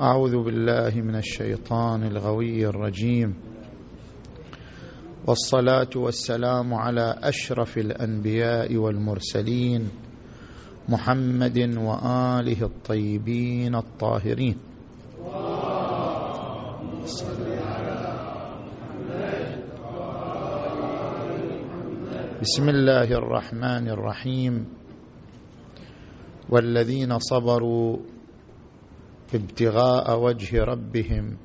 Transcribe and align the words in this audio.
أعوذ 0.00 0.44
بالله 0.44 1.00
من 1.04 1.16
الشيطان 1.16 2.02
الغوي 2.02 2.66
الرجيم. 2.66 3.34
والصلاة 5.26 5.88
والسلام 5.96 6.74
على 6.74 7.18
أشرف 7.22 7.78
الأنبياء 7.78 8.76
والمرسلين 8.76 9.88
محمد 10.88 11.58
وآله 11.76 12.62
الطيبين 12.62 13.74
الطاهرين. 13.74 14.56
بسم 22.40 22.68
الله 22.68 23.08
الرحمن 23.12 23.88
الرحيم. 23.88 24.64
والذين 26.50 27.18
صبروا 27.18 27.96
ابتغاء 29.34 30.20
وجه 30.20 30.64
ربهم 30.64 31.36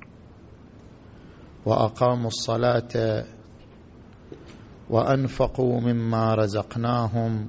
وأقاموا 1.65 2.27
الصلاة 2.27 3.25
وأنفقوا 4.89 5.79
مما 5.81 6.35
رزقناهم 6.35 7.47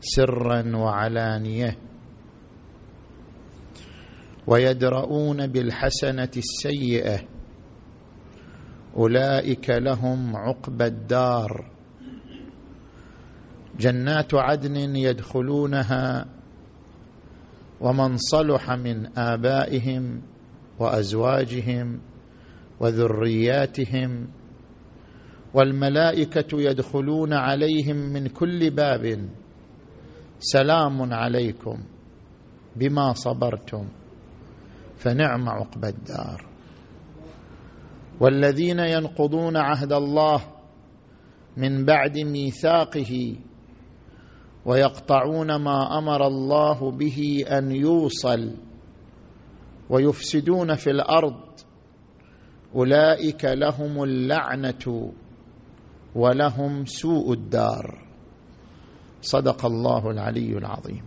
سرا 0.00 0.76
وعلانية 0.76 1.76
ويدرؤون 4.46 5.46
بالحسنة 5.46 6.30
السيئة 6.36 7.20
أولئك 8.96 9.70
لهم 9.70 10.36
عقبى 10.36 10.84
الدار 10.86 11.70
جنات 13.78 14.34
عدن 14.34 14.96
يدخلونها 14.96 16.26
ومن 17.80 18.16
صلح 18.16 18.70
من 18.70 19.18
آبائهم 19.18 20.22
وأزواجهم 20.78 22.00
وذرياتهم 22.80 24.28
والملائكة 25.54 26.60
يدخلون 26.60 27.32
عليهم 27.32 27.96
من 27.96 28.26
كل 28.26 28.70
باب 28.70 29.28
سلام 30.38 31.14
عليكم 31.14 31.78
بما 32.76 33.12
صبرتم 33.12 33.88
فنعم 34.96 35.48
عقبى 35.48 35.88
الدار. 35.88 36.46
والذين 38.20 38.78
ينقضون 38.78 39.56
عهد 39.56 39.92
الله 39.92 40.40
من 41.56 41.84
بعد 41.84 42.18
ميثاقه 42.18 43.36
ويقطعون 44.64 45.56
ما 45.56 45.98
أمر 45.98 46.26
الله 46.26 46.90
به 46.90 47.44
أن 47.48 47.70
يوصل 47.72 48.56
ويفسدون 49.90 50.74
في 50.74 50.90
الأرض. 50.90 51.40
أولئك 52.74 53.44
لهم 53.44 54.02
اللعنة 54.02 55.12
ولهم 56.14 56.84
سوء 56.84 57.32
الدار. 57.32 58.06
صدق 59.22 59.66
الله 59.66 60.10
العلي 60.10 60.58
العظيم. 60.58 61.02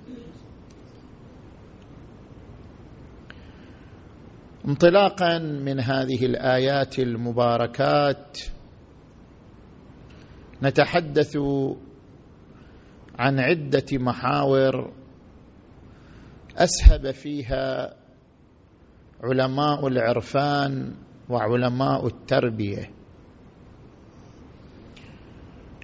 انطلاقا 4.68 5.40
من 5.40 5.80
هذه 5.80 6.26
الآيات 6.26 7.00
المباركات 7.00 8.40
نتحدث 10.64 11.38
عن 13.20 13.40
عدة 13.40 13.86
محاور 13.92 14.94
أسهب 16.58 17.12
فيها 17.12 17.94
علماء 19.24 19.88
العرفان 19.88 20.96
وعلماء 21.30 22.08
التربية. 22.08 22.92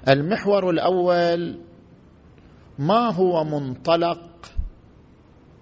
المحور 0.07 0.69
الأول 0.69 1.59
ما 2.79 3.13
هو 3.13 3.43
منطلق 3.43 4.51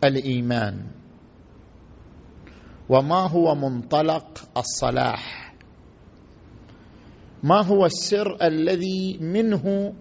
الإيمان؟ 0.04 0.88
وما 2.90 3.28
هو 3.28 3.56
منطلق 3.56 4.50
الصلاح؟ 4.58 5.54
ما 7.44 7.62
هو 7.62 7.86
السر 7.86 8.38
الذي 8.42 9.18
منه 9.22 9.94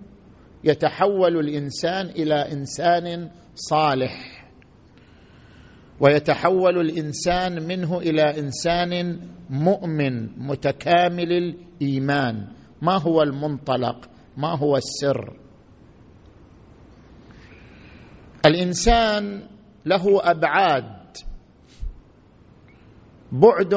يتحول 0.66 1.36
الإنسان 1.38 2.06
إلى 2.06 2.52
إنسان 2.52 3.30
صالح 3.54 4.46
ويتحول 6.00 6.80
الإنسان 6.80 7.66
منه 7.66 7.98
إلى 7.98 8.38
إنسان 8.38 9.20
مؤمن 9.50 10.38
متكامل 10.38 11.32
الإيمان. 11.32 12.46
ما 12.82 12.98
هو 12.98 13.22
المنطلق؟ 13.22 14.10
ما 14.36 14.58
هو 14.58 14.76
السر؟ 14.76 15.36
الإنسان 18.46 19.42
له 19.86 20.30
أبعاد 20.30 21.16
بعد 23.32 23.74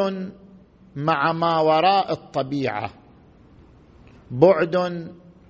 مع 0.95 1.33
ما 1.33 1.59
وراء 1.59 2.11
الطبيعة 2.11 2.93
بعد 4.31 4.75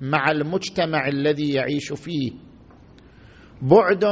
مع 0.02 0.32
المجتمع 0.32 1.08
الذي 1.08 1.54
يعيش 1.54 1.94
فيه. 1.94 2.32
بعد 3.62 4.06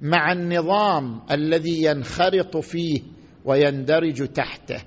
مع 0.00 0.32
النظام 0.32 1.20
الذي 1.30 1.84
ينخرط 1.84 2.56
فيه 2.56 3.00
ويندرج 3.44 4.28
تحته. 4.28 4.82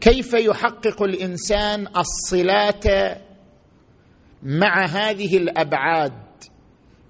كيف 0.00 0.34
يحقق 0.34 1.02
الإنسان 1.02 1.86
الصلات 1.96 2.84
مع 4.42 4.84
هذه 4.86 5.36
الأبعاد؟ 5.36 6.12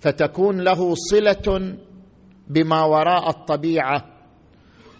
فتكون 0.00 0.60
له 0.60 0.94
صلة 0.94 1.76
بما 2.48 2.84
وراء 2.84 3.30
الطبيعة 3.30 4.04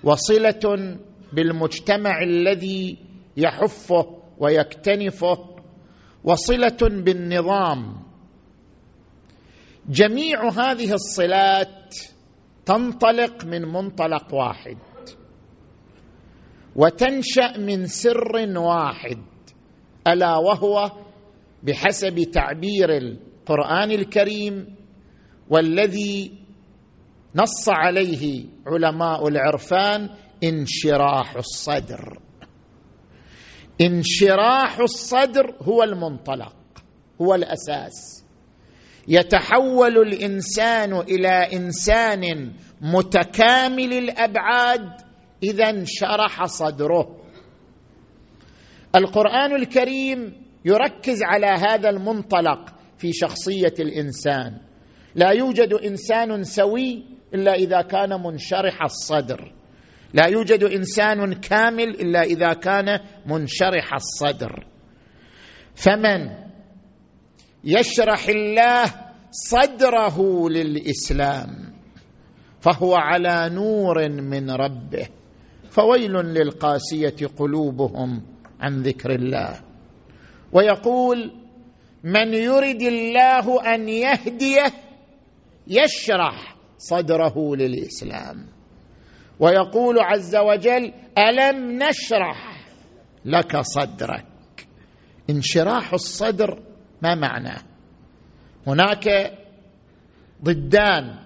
وصلة 0.05 0.99
بالمجتمع 1.33 2.23
الذي 2.23 2.99
يحفه 3.37 4.19
ويكتنفه 4.39 5.48
وصلة 6.25 6.79
بالنظام. 6.83 8.03
جميع 9.89 10.49
هذه 10.49 10.93
الصلات 10.93 11.95
تنطلق 12.67 13.45
من 13.45 13.63
منطلق 13.63 14.35
واحد 14.35 14.77
وتنشأ 16.77 17.59
من 17.59 17.87
سر 17.87 18.59
واحد 18.59 19.19
ألا 20.09 20.37
وهو 20.37 20.91
بحسب 21.63 22.23
تعبير 22.23 22.97
القرآن 22.97 23.91
الكريم 23.91 24.77
والذي 25.51 26.33
نص 27.35 27.69
عليه 27.69 28.45
علماء 28.67 29.29
العرفان 29.29 30.11
انشراح 30.45 31.37
الصدر. 31.37 32.28
انشراح 33.81 34.79
الصدر 34.79 35.57
هو 35.63 35.83
المنطلق 35.83 36.55
هو 37.23 37.35
الأساس. 37.35 38.25
يتحول 39.09 39.99
الإنسان 39.99 40.93
إلى 40.95 41.29
إنسان 41.29 42.53
متكامل 42.81 43.93
الأبعاد 43.93 44.91
إذا 45.43 45.71
انشرح 45.71 46.45
صدره. 46.45 47.17
القرآن 48.97 49.55
الكريم 49.55 50.33
يركز 50.65 51.23
على 51.23 51.47
هذا 51.47 51.91
المنطلق 51.91 52.75
في 52.99 53.13
شخصية 53.13 53.75
الإنسان. 53.81 54.61
لا 55.15 55.31
يوجد 55.31 55.73
إنسان 55.73 56.43
سوي 56.43 57.05
إلا 57.35 57.55
إذا 57.55 57.83
كان 57.83 58.23
منشرح 58.23 58.83
الصدر. 58.83 59.53
لا 60.15 60.27
يوجد 60.27 60.65
إنسان 60.65 61.33
كامل 61.35 61.89
إلا 61.89 62.23
إذا 62.23 62.53
كان 62.53 63.01
منشرح 63.27 63.95
الصدر. 63.95 64.67
فمن 65.75 66.31
يشرح 67.65 68.29
الله 68.29 68.95
صدره 69.31 70.49
للإسلام 70.49 71.75
فهو 72.61 72.95
على 72.95 73.51
نور 73.53 74.09
من 74.09 74.51
ربه 74.51 75.09
فويل 75.71 76.13
للقاسية 76.13 77.27
قلوبهم 77.37 78.23
عن 78.61 78.83
ذكر 78.83 79.11
الله. 79.11 79.61
ويقول 80.53 81.33
من 82.05 82.35
يرد 82.35 82.83
الله 82.83 83.75
أن 83.75 83.89
يهديه 83.89 84.73
يشرح 85.67 86.57
صدره 86.79 87.57
للإسلام. 87.57 88.58
ويقول 89.41 89.99
عز 90.01 90.37
وجل 90.37 90.93
ألم 91.19 91.83
نشرح 91.83 92.67
لك 93.25 93.61
صدرك؟ 93.61 94.27
انشراح 95.31 95.93
الصدر 95.93 96.63
ما 97.03 97.15
معناه 97.15 97.63
هناك 98.67 99.33
ضدان 100.45 101.19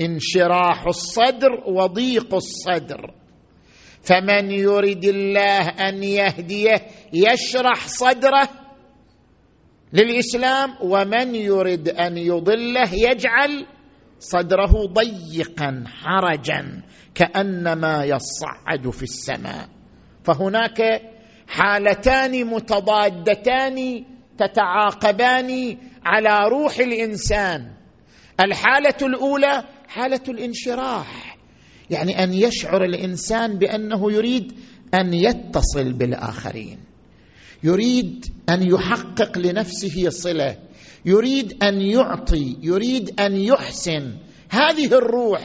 انشراح 0.00 0.86
الصدر 0.86 1.50
وضيق 1.66 2.34
الصدر. 2.34 3.14
فمن 4.02 4.50
يرد 4.50 5.04
الله 5.04 5.68
أن 5.68 6.02
يهديه 6.02 6.86
يشرح 7.12 7.86
صدره 7.86 8.48
للإسلام 9.92 10.74
ومن 10.82 11.34
يرد 11.34 11.88
أن 11.88 12.18
يضله 12.18 12.94
يجعل 12.94 13.66
صدره 14.20 14.86
ضيقا 14.86 15.84
حرجا 15.86 16.82
كأنما 17.14 18.04
يصعد 18.04 18.90
في 18.90 19.02
السماء. 19.02 19.68
فهناك 20.24 21.02
حالتان 21.48 22.44
متضادتان 22.46 24.04
تتعاقبان 24.38 25.78
على 26.04 26.48
روح 26.48 26.78
الإنسان. 26.78 27.72
الحالة 28.40 28.96
الأولى 29.02 29.64
حالة 29.88 30.20
الانشراح 30.28 31.38
يعني 31.90 32.24
أن 32.24 32.32
يشعر 32.32 32.84
الإنسان 32.84 33.58
بأنه 33.58 34.12
يريد 34.12 34.52
أن 34.94 35.14
يتصل 35.14 35.92
بالآخرين 35.92 36.78
يريد 37.62 38.24
أن 38.48 38.62
يحقق 38.62 39.38
لنفسه 39.38 40.10
صلة 40.10 40.56
يريد 41.06 41.62
أن 41.62 41.80
يعطي 41.80 42.56
يريد 42.62 43.20
أن 43.20 43.36
يحسن. 43.36 44.12
هذه 44.50 44.86
الروح. 44.86 45.42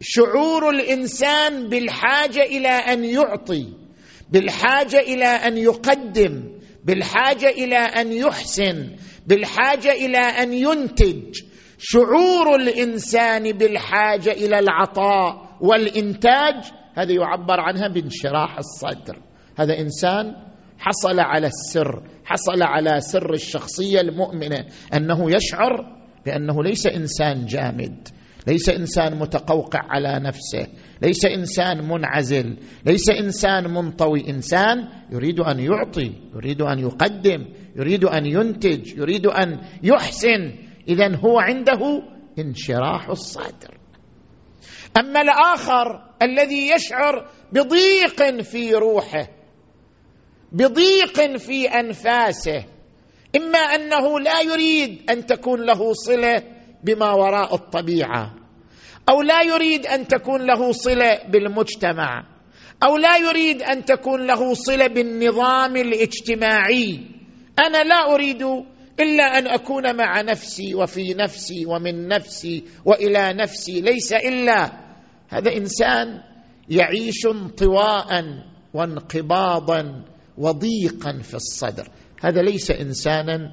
شعور 0.00 0.70
الإنسان 0.70 1.68
بالحاجة 1.68 2.42
إلى 2.42 2.68
أن 2.68 3.04
يعطي 3.04 3.66
بالحاجة 4.30 5.00
إلى 5.00 5.24
أن 5.24 5.56
يقدم 5.58 6.58
بالحاجة 6.84 7.48
إلى 7.48 7.76
أن 7.76 8.12
يحسن 8.12 8.96
بالحاجة 9.26 9.92
إلى 9.92 10.18
أن 10.18 10.52
ينتج. 10.52 11.40
شعور 11.78 12.56
الإنسان 12.56 13.52
بالحاجة 13.52 14.32
إلى 14.32 14.58
العطاء 14.58 15.56
والإنتاج 15.60 16.54
هذا 16.94 17.12
يعبر 17.12 17.60
عنها 17.60 17.88
بانشراح 17.88 18.58
الصدر. 18.58 19.18
هذا 19.56 19.78
إنسان 19.78 20.49
حصل 20.80 21.20
على 21.20 21.46
السر 21.46 22.02
حصل 22.24 22.62
على 22.62 23.00
سر 23.00 23.32
الشخصية 23.34 24.00
المؤمنة. 24.00 24.64
أنه 24.94 25.30
يشعر 25.36 26.00
بأنه 26.26 26.62
ليس 26.62 26.86
إنسان 26.86 27.46
جامد 27.46 28.08
ليس 28.46 28.68
إنسان 28.68 29.18
متقوقع 29.18 29.80
على 29.88 30.20
نفسه 30.20 30.66
ليس 31.02 31.24
إنسان 31.24 31.88
منعزل 31.88 32.56
ليس 32.86 33.10
إنسان 33.10 33.74
منطوي. 33.74 34.30
إنسان 34.30 34.88
يريد 35.12 35.40
أن 35.40 35.60
يعطي 35.60 36.12
يريد 36.34 36.62
أن 36.62 36.78
يقدم 36.78 37.44
يريد 37.76 38.04
أن 38.04 38.26
ينتج 38.26 38.98
يريد 38.98 39.26
أن 39.26 39.60
يحسن. 39.82 40.52
اذا 40.88 41.16
هو 41.16 41.38
عنده 41.38 42.02
انشراح 42.38 43.08
الصدر. 43.08 43.78
أما 44.96 45.20
الآخر 45.20 46.10
الذي 46.22 46.70
يشعر 46.70 47.28
بضيق 47.52 48.40
في 48.42 48.74
روحه 48.74 49.39
بضيق 50.52 51.36
في 51.36 51.68
أنفاسه 51.68 52.64
إما 53.36 53.58
أنه 53.58 54.20
لا 54.20 54.40
يريد 54.40 55.10
أن 55.10 55.26
تكون 55.26 55.66
له 55.66 55.92
صلة 55.92 56.42
بما 56.84 57.12
وراء 57.12 57.54
الطبيعة 57.54 58.34
أو 59.08 59.22
لا 59.22 59.42
يريد 59.42 59.86
أن 59.86 60.08
تكون 60.08 60.46
له 60.46 60.72
صلة 60.72 61.18
بالمجتمع 61.28 62.24
أو 62.82 62.96
لا 62.96 63.16
يريد 63.16 63.62
أن 63.62 63.84
تكون 63.84 64.26
له 64.26 64.54
صلة 64.54 64.86
بالنظام 64.86 65.76
الاجتماعي. 65.76 67.00
أنا 67.58 67.82
لا 67.82 68.14
أريد 68.14 68.42
إلا 69.00 69.38
أن 69.38 69.46
أكون 69.46 69.96
مع 69.96 70.20
نفسي 70.20 70.74
وفي 70.74 71.14
نفسي 71.14 71.66
ومن 71.66 72.08
نفسي 72.08 72.64
وإلى 72.84 73.32
نفسي 73.32 73.80
ليس 73.80 74.12
إلا. 74.12 74.70
هذا 75.28 75.56
إنسان 75.56 76.20
يعيش 76.68 77.26
انطواء 77.26 78.24
وانقباضا 78.74 80.04
وضيقا 80.40 81.18
في 81.22 81.34
الصدر. 81.34 81.88
هذا 82.22 82.42
ليس 82.42 82.70
انسانا 82.70 83.52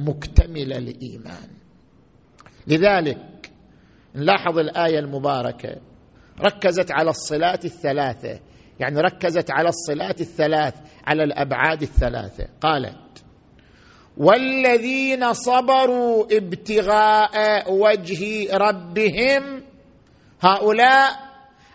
مكتمل 0.00 0.72
الايمان 0.72 1.48
لذلك 2.66 3.50
نلاحظ 4.14 4.58
الآية 4.58 4.98
المباركة. 4.98 5.80
ركزت 6.40 6.92
على 6.92 7.10
الصلات 7.10 7.64
الثلاثة. 7.64 8.40
يعني 8.80 9.00
ركزت 9.00 9.50
على 9.50 9.68
الصلات 9.68 10.20
الثلاث 10.20 10.74
على 11.06 11.24
الأبعاد 11.24 11.82
الثلاثة. 11.82 12.48
قالت 12.60 13.24
والذين 14.16 15.32
صبروا 15.32 16.26
ابتغاء 16.36 17.72
وجه 17.72 18.48
ربهم 18.56 19.62
هؤلاء 20.40 21.10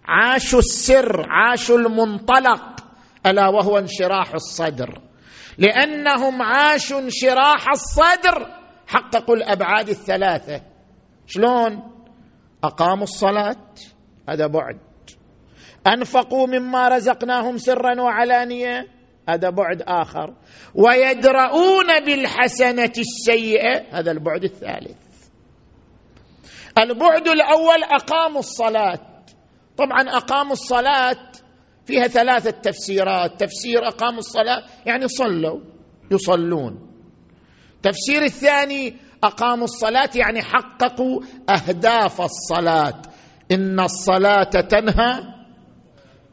عاشوا 0.06 0.60
السر 0.60 1.26
عاشوا 1.30 1.78
المنطلق. 1.78 2.79
ألا 3.30 3.48
وهو 3.48 3.78
انشراح 3.78 4.34
الصدر. 4.34 5.02
لأنهم 5.58 6.42
عاشوا 6.42 7.00
انشراح 7.00 7.70
الصدر. 7.70 8.48
حققوا 8.88 9.36
الابعاد 9.36 9.90
الثلاثة. 9.90 10.62
شلون؟ 11.28 11.80
أقاموا 12.64 13.04
الصلاة. 13.04 13.74
هذا 14.30 14.48
بعد. 14.48 14.80
أنفقوا 15.88 16.48
مما 16.48 16.88
رزقناهم 16.88 17.58
سرا 17.58 18.02
وعلانية. 18.02 18.88
هذا 19.30 19.50
بعد 19.50 19.82
آخر. 19.82 20.34
ويدرؤون 20.76 22.06
بالحسنة 22.06 22.94
السيئة. 22.98 24.00
هذا 24.00 24.12
البعد 24.12 24.44
الثالث. 24.44 24.98
البعد 26.78 27.28
الأول 27.28 27.84
أقاموا 27.84 28.40
الصلاة. 28.40 29.00
طبعا 29.78 30.02
أقاموا 30.18 30.54
الصلاة 30.54 31.32
فيها 31.90 32.08
ثلاثة 32.08 32.50
تفسيرات. 32.50 33.44
تفسير 33.44 33.88
اقاموا 33.88 34.20
الصلاة 34.20 34.64
يعني 34.86 35.08
صلوا 35.08 35.60
يصلون. 36.12 36.90
تفسير 37.84 38.24
الثاني 38.24 38.96
اقاموا 39.24 39.64
الصلاة 39.64 40.10
يعني 40.16 40.42
حققوا 40.42 41.22
أهداف 41.50 42.22
الصلاة. 42.22 43.02
إن 43.52 43.80
الصلاة 43.80 44.44
تنهى 44.44 45.24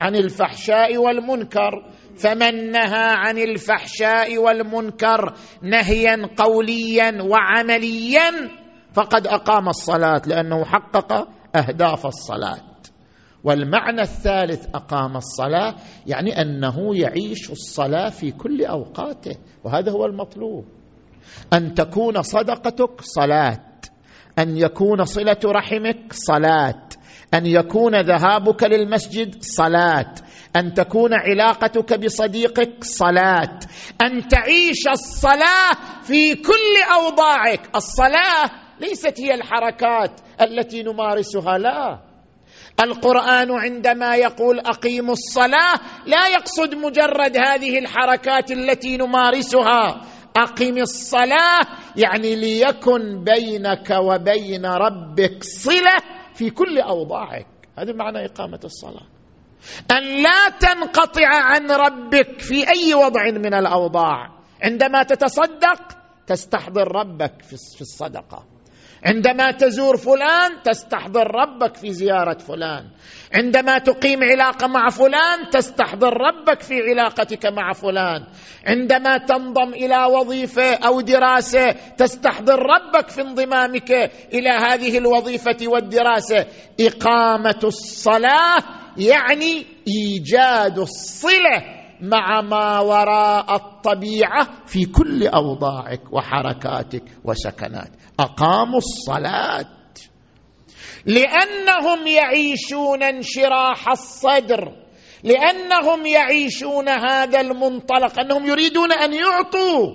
عن 0.01 0.17
الفحشاء 0.17 0.97
والمنكر 0.97 1.85
فمن 2.19 2.71
نهى 2.71 3.15
عن 3.17 3.39
الفحشاء 3.39 4.39
والمنكر 4.39 5.35
نهيا 5.63 6.29
قوليا 6.37 7.23
وعمليا 7.23 8.31
فقد 8.95 9.27
أقام 9.27 9.69
الصلاة 9.69 10.23
لأنه 10.27 10.65
حقق 10.65 11.29
أهداف 11.57 12.07
الصلاة. 12.07 12.76
والمعنى 13.47 14.03
الثالث 14.03 14.67
أقام 14.75 15.17
الصلاة 15.17 15.75
يعني 16.07 16.43
أنه 16.43 16.97
يعيش 16.97 17.51
الصلاة 17.51 18.11
في 18.11 18.31
كل 18.31 18.65
أوقاته 18.65 19.37
وهذا 19.65 19.93
هو 19.93 20.07
المطلوب. 20.07 20.65
أن 21.53 21.75
تكون 21.75 22.23
صدقتك 22.23 23.01
صلاة 23.01 23.61
أن 24.39 24.57
يكون 24.57 25.05
صلة 25.05 25.39
رحمك 25.45 26.13
صلاة 26.13 26.89
أن 27.35 27.47
يكون 27.47 28.01
ذهابك 28.01 28.63
للمسجد 28.63 29.43
صلاة 29.43 30.15
أن 30.57 30.75
تكون 30.75 31.15
علاقتك 31.15 32.01
بصديقك 32.05 32.85
صلاة 32.85 33.59
أن 34.03 34.29
تعيش 34.29 34.89
الصلاة 34.91 35.73
في 36.03 36.35
كل 36.35 36.75
أوضاعك. 36.95 37.77
الصلاة 37.77 38.51
ليست 38.81 39.21
هي 39.21 39.35
الحركات 39.35 40.21
التي 40.41 40.83
نمارسها 40.83 41.59
لا. 41.59 42.06
القرآن 42.81 43.51
عندما 43.51 44.17
يقول 44.17 44.61
أقيموا 44.61 45.13
الصلاة 45.13 45.75
لا 46.07 46.29
يقصد 46.29 46.75
مجرد 46.75 47.37
هذه 47.37 47.79
الحركات 47.79 48.51
التي 48.51 48.97
نمارسها. 48.97 50.01
أقم 50.37 50.79
الصلاة 50.79 51.61
يعني 51.97 52.37
ليكن 52.37 53.25
بينك 53.25 53.91
وبين 53.91 54.67
ربك 54.67 55.45
صلة 55.45 55.97
في 56.35 56.51
كل 56.51 56.79
أوضاعك. 56.79 57.47
هذا 57.79 57.93
معنى 57.93 58.27
إقامة 58.27 58.61
الصلاة. 58.65 59.07
أن 59.91 60.23
لا 60.23 60.49
تنقطع 60.61 61.29
عن 61.29 61.71
ربك 61.71 62.41
في 62.41 62.69
أي 62.69 62.95
وضع 62.95 63.25
من 63.31 63.55
الأوضاع. 63.55 64.29
عندما 64.63 65.03
تتصدق 65.03 65.81
تستحضر 66.27 66.93
ربك 66.97 67.43
في 67.43 67.81
الصدقة. 67.81 68.56
عندما 69.05 69.51
تزور 69.51 69.97
فلان 69.97 70.63
تستحضر 70.65 71.35
ربك 71.35 71.77
في 71.77 71.93
زيارة 71.93 72.39
فلان. 72.39 72.85
عندما 73.35 73.79
تقيم 73.79 74.21
علاقة 74.25 74.67
مع 74.67 74.89
فلان 74.89 75.51
تستحضر 75.53 76.13
ربك 76.13 76.61
في 76.63 76.75
علاقتك 76.91 77.47
مع 77.47 77.73
فلان. 77.73 78.25
عندما 78.67 79.19
تنضم 79.19 79.75
إلى 79.75 80.05
وظيفة 80.05 80.75
أو 80.75 81.01
دراسة 81.01 81.73
تستحضر 81.97 82.59
ربك 82.59 83.09
في 83.09 83.21
انضمامك 83.21 83.91
إلى 84.35 84.51
هذه 84.51 84.99
الوظيفة 84.99 85.59
والدراسة. 85.63 86.47
إقامة 86.81 87.61
الصلاة 87.65 88.57
يعني 88.97 89.67
إيجاد 89.89 90.79
الصلة 90.79 91.63
مع 92.01 92.41
ما 92.41 92.81
وراء 92.81 93.55
الطبيعة 93.55 94.49
في 94.67 94.85
كل 94.85 95.27
أوضاعك 95.27 96.13
وحركاتك 96.13 97.03
وسكناتك. 97.25 97.96
أقاموا 98.21 98.79
الصلاة. 98.79 99.67
لأنهم 101.07 102.07
يعيشون 102.07 103.03
انشراح 103.03 103.91
الصدر. 103.91 104.73
لأنهم 105.25 106.07
يعيشون 106.07 106.89
هذا 106.89 107.41
المنطلق. 107.41 108.21
أنهم 108.21 108.47
يريدون 108.47 108.93
أن 108.93 109.13
يعطوا. 109.13 109.93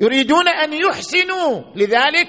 يريدون 0.00 0.48
أن 0.48 0.72
يحسنوا. 0.72 1.62
لذلك 1.76 2.28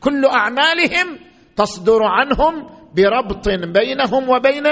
كل 0.00 0.26
أعمالهم 0.26 1.18
تصدر 1.56 2.02
عنهم 2.02 2.68
بربط 2.96 3.48
بينهم 3.48 4.28
وبين 4.28 4.66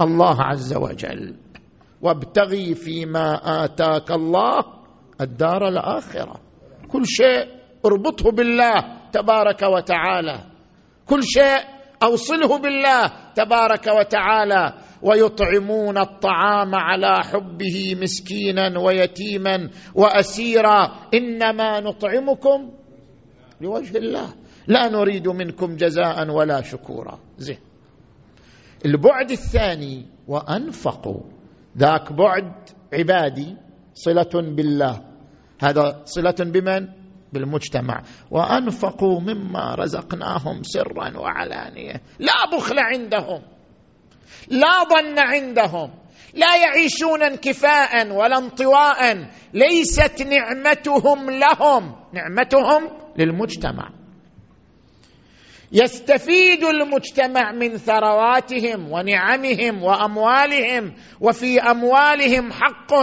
الله 0.00 0.42
عز 0.42 0.74
وجل. 0.76 1.34
وابتغي 2.02 2.74
فيما 2.74 3.40
آتاك 3.64 4.10
الله 4.10 4.64
الدار 5.20 5.68
الآخرة. 5.68 6.40
كل 6.92 7.02
شيء 7.06 7.46
اربطه 7.86 8.30
بالله. 8.30 9.05
تبارك 9.16 9.62
وتعالى. 9.62 10.38
كل 11.06 11.24
شيء 11.24 11.60
أوصله 12.02 12.58
بالله 12.58 13.32
تبارك 13.34 13.86
وتعالى. 13.86 14.72
ويطعمون 15.02 15.98
الطعام 15.98 16.74
على 16.74 17.24
حبه 17.24 17.96
مسكينا 18.02 18.78
ويتيما 18.78 19.70
وأسيرا. 19.94 21.08
إنما 21.14 21.80
نطعمكم 21.80 22.72
لوجه 23.60 23.98
الله. 23.98 24.28
لا 24.68 24.88
نريد 24.88 25.28
منكم 25.28 25.76
جزاء 25.76 26.30
ولا 26.30 26.60
شكورا. 26.62 27.18
زين. 27.38 27.58
البعد 28.84 29.30
الثاني 29.30 30.06
وأنفقوا. 30.28 31.20
ذاك 31.78 32.12
بعد 32.12 32.52
عبادي 32.92 33.56
صلة 33.94 34.34
بالله. 34.34 35.00
هذا 35.62 36.02
صلة 36.04 36.36
بمن؟ 36.40 37.05
بالمجتمع. 37.36 38.02
وأنفقوا 38.30 39.20
مما 39.20 39.74
رزقناهم 39.74 40.62
سرا 40.62 41.18
وعلانية. 41.18 42.00
لا 42.18 42.56
بخل 42.56 42.78
عندهم. 42.78 43.42
لا 44.48 44.84
ظن 44.84 45.18
عندهم. 45.18 45.90
لا 46.34 46.56
يعيشون 46.56 47.22
انكفاء 47.22 48.12
ولا 48.12 48.38
انطواء 48.38 49.28
ليست 49.54 50.22
نعمتهم 50.22 51.30
لهم. 51.30 51.96
نعمتهم 52.12 52.90
للمجتمع. 53.18 53.90
يستفيد 55.72 56.64
المجتمع 56.64 57.52
من 57.52 57.76
ثرواتهم 57.76 58.92
ونعمهم 58.92 59.82
وأموالهم. 59.82 60.94
وفي 61.20 61.60
أموالهم 61.60 62.52
حق 62.52 62.94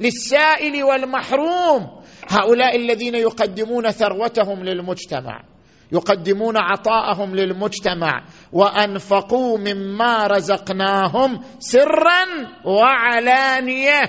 للسائل 0.00 0.84
والمحروم. 0.84 2.01
هؤلاء 2.28 2.76
الذين 2.76 3.14
يقدمون 3.14 3.90
ثروتهم 3.90 4.64
للمجتمع 4.64 5.44
يقدمون 5.92 6.56
عطاءهم 6.56 7.34
للمجتمع 7.34 8.24
وأنفقوا 8.52 9.58
مما 9.58 10.26
رزقناهم 10.26 11.40
سرا 11.58 12.24
وعلانية. 12.64 14.00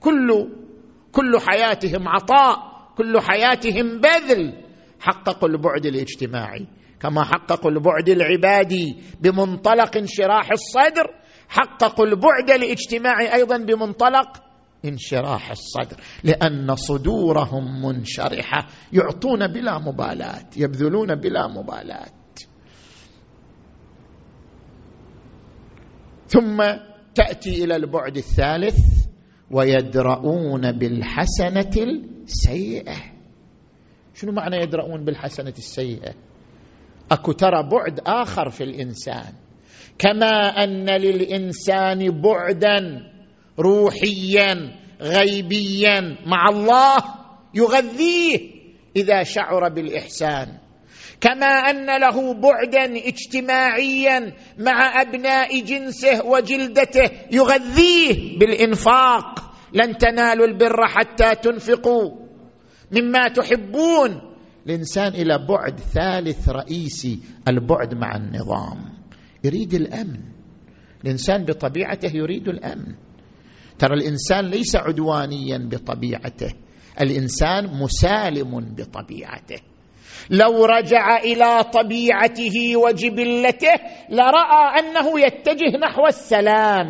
كل 0.00 0.48
كل 1.12 1.40
حياتهم 1.40 2.08
عطاء 2.08 2.56
كل 2.96 3.20
حياتهم 3.20 4.00
بذل. 4.00 4.52
حققوا 5.00 5.48
البعد 5.48 5.86
الاجتماعي 5.86 6.66
كما 7.00 7.24
حققوا 7.24 7.70
البعد 7.70 8.08
العبادي 8.08 8.96
بمنطلق 9.20 9.96
انشراح 9.96 10.50
الصدر. 10.50 11.06
حققوا 11.48 12.06
البعد 12.06 12.50
الاجتماعي 12.50 13.34
أيضا 13.34 13.56
بمنطلق 13.56 14.51
انشراح 14.84 15.50
الصدر 15.50 15.96
لأن 16.24 16.76
صدورهم 16.76 17.84
منشرحة 17.86 18.66
يعطون 18.92 19.46
بلا 19.46 19.78
مبالاة 19.78 20.46
يبذلون 20.56 21.14
بلا 21.14 21.48
مبالاة. 21.48 22.12
ثم 26.28 26.62
تأتي 27.14 27.64
إلى 27.64 27.76
البعد 27.76 28.16
الثالث 28.16 28.78
ويدرؤون 29.50 30.72
بالحسنة 30.72 31.70
السيئة. 31.76 32.96
شنو 34.14 34.32
معنى 34.32 34.56
يدرؤون 34.56 35.04
بالحسنة 35.04 35.54
السيئة؟ 35.58 36.14
أكو 37.12 37.32
ترى 37.32 37.68
بعد 37.68 38.00
آخر 38.06 38.50
في 38.50 38.64
الإنسان 38.64 39.32
كما 39.98 40.64
أن 40.64 40.90
للإنسان 40.90 42.20
بعدا 42.20 43.11
روحيا 43.58 44.78
غيبيا 45.00 46.16
مع 46.26 46.48
الله 46.48 46.96
يغذيه 47.54 48.38
إذا 48.96 49.22
شعر 49.22 49.68
بالإحسان. 49.68 50.48
كما 51.20 51.46
أن 51.46 52.00
له 52.00 52.34
بعدا 52.34 53.08
اجتماعيا 53.08 54.32
مع 54.58 55.02
أبناء 55.02 55.60
جنسه 55.60 56.26
وجلدته 56.26 57.10
يغذيه 57.32 58.38
بالإنفاق. 58.38 59.54
لن 59.72 59.96
تنالوا 59.96 60.46
البر 60.46 60.86
حتى 60.86 61.34
تنفقوا. 61.34 62.10
مما 62.92 63.28
تحبون. 63.28 64.20
الإنسان 64.66 65.12
إلى 65.12 65.46
بعد 65.48 65.80
ثالث 65.80 66.48
رئيسي 66.48 67.20
البعد 67.48 67.94
مع 67.94 68.16
النظام. 68.16 68.78
يريد 69.44 69.74
الأمن. 69.74 70.20
الإنسان 71.04 71.44
بطبيعته 71.44 72.16
يريد 72.16 72.48
الأمن. 72.48 72.94
ترى 73.78 73.94
الإنسان 73.94 74.44
ليس 74.44 74.76
عدوانيا 74.76 75.58
بطبيعته 75.58 76.54
الإنسان 77.00 77.66
مسالم 77.66 78.74
بطبيعته. 78.76 79.60
لو 80.30 80.64
رجع 80.64 81.16
إلى 81.16 81.64
طبيعته 81.64 82.76
وجبلته 82.76 83.74
لرأى 84.10 84.78
أنه 84.78 85.20
يتجه 85.20 85.78
نحو 85.88 86.06
السلام 86.06 86.86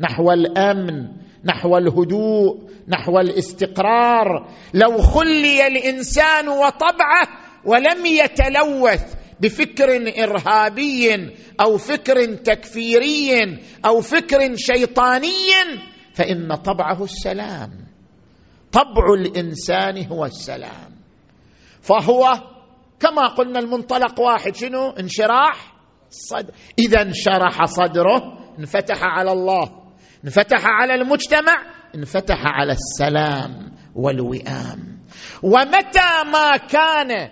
نحو 0.00 0.32
الأمن 0.32 1.08
نحو 1.44 1.76
الهدوء 1.76 2.70
نحو 2.88 3.18
الاستقرار. 3.20 4.48
لو 4.74 4.98
خلي 4.98 5.66
الإنسان 5.66 6.48
وطبعه 6.48 7.28
ولم 7.64 8.06
يتلوث 8.06 9.14
بفكر 9.40 10.12
إرهابي 10.24 11.30
أو 11.60 11.76
فكر 11.76 12.34
تكفيري 12.34 13.58
أو 13.84 14.00
فكر 14.00 14.56
شيطاني 14.56 15.52
فإن 16.16 16.54
طبعه 16.54 17.04
السلام. 17.04 17.70
طبع 18.72 19.14
الإنسان 19.18 20.06
هو 20.06 20.24
السلام. 20.24 20.96
فهو 21.80 22.40
كما 23.00 23.26
قلنا 23.26 23.58
المنطلق 23.58 24.20
واحد 24.20 24.56
شنو؟ 24.56 24.90
انشراح 24.90 25.74
صدر 26.10 26.52
إذا 26.78 27.02
انشرح 27.02 27.64
صدره 27.64 28.38
انفتح 28.58 28.98
على 29.02 29.32
الله. 29.32 29.82
انفتح 30.24 30.66
على 30.66 30.94
المجتمع 30.94 31.54
انفتح 31.94 32.38
على 32.44 32.72
السلام 32.72 33.72
والوئام. 33.94 34.98
ومتى 35.42 36.30
ما 36.32 36.56
كان 36.56 37.30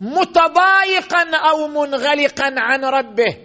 متضايقا 0.00 1.36
أو 1.50 1.68
منغلقا 1.68 2.54
عن 2.58 2.84
ربه 2.84 3.36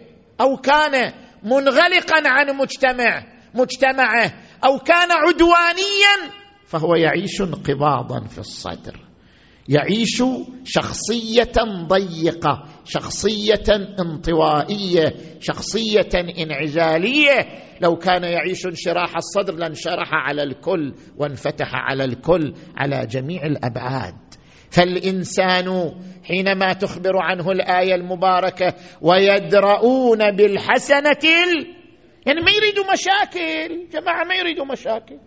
أو 0.42 0.58
كان 0.58 1.14
منغلقا 1.44 2.22
عن 2.26 2.58
مجتمع 2.58 3.24
مجتمعه 3.54 4.34
أو 4.64 4.80
كان 4.80 5.12
عدوانيا 5.12 6.34
فهو 6.66 6.96
يعيش 6.96 7.42
انقباضا 7.42 8.28
في 8.28 8.38
الصدر. 8.38 9.08
يعيش 9.70 10.24
شخصية 10.64 11.52
ضيقة 11.88 12.64
شخصية 12.86 13.64
انطوائية 14.00 15.16
شخصية 15.40 16.10
انعزالية. 16.40 17.48
لو 17.82 17.96
كان 17.96 18.24
يعيش 18.24 18.66
انشراح 18.66 19.16
الصدر 19.16 19.56
لانشرح 19.56 20.10
على 20.14 20.44
الكل 20.44 20.94
وانفتح 21.18 21.70
على 21.74 22.04
الكل 22.04 22.54
على 22.78 23.06
جميع 23.06 23.46
الأبعاد. 23.46 24.16
فالإنسان 24.72 25.92
حينما 26.24 26.74
تخبر 26.74 27.18
عنه 27.18 27.52
الآية 27.52 27.96
المباركة 27.96 28.74
ويدرؤون 29.02 30.32
بالحسنة 30.32 31.20
يعني 32.28 32.42
ما 32.42 32.52
يريدوا 32.52 32.94
مشاكل. 32.94 33.88
جماعة 33.92 34.24
ما 34.24 34.36
يريدوا 34.36 34.66
مشاكل. 34.66 35.18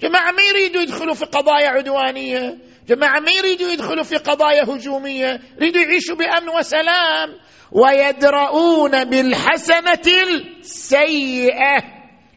جماعة 0.00 0.32
ما 0.32 0.42
يريدوا 0.42 0.82
يدخلوا 0.82 1.14
في 1.14 1.24
قضايا 1.24 1.68
عدوانية. 1.68 2.58
جماعة 2.88 3.20
ما 3.20 3.30
يريدوا 3.30 3.72
يدخلوا 3.72 4.04
في 4.04 4.16
قضايا 4.16 4.64
هجومية. 4.64 5.40
يريدوا 5.56 5.82
يعيشوا 5.82 6.16
بأمن 6.16 6.48
وسلام. 6.48 7.28
ويدرؤون 7.72 9.04
بالحسنة 9.04 10.12
السيئة. 10.60 11.82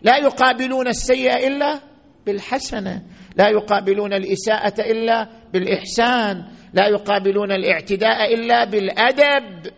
لا 0.01 0.17
يقابلون 0.17 0.87
السيئة 0.87 1.47
إلا 1.47 1.79
بالحسنة. 2.25 3.01
لا 3.35 3.49
يقابلون 3.49 4.13
الإساءة 4.13 4.81
إلا 4.81 5.27
بالإحسان. 5.53 6.45
لا 6.73 6.87
يقابلون 6.87 7.51
الاعتداء 7.51 8.33
إلا 8.33 8.65
بالأدب. 8.65 9.71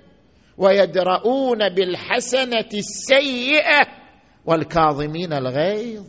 ويدرؤون 0.57 1.69
بالحسنة 1.69 2.69
السيئة. 2.73 3.98
والكاظمين 4.45 5.33
الغيظ 5.33 6.05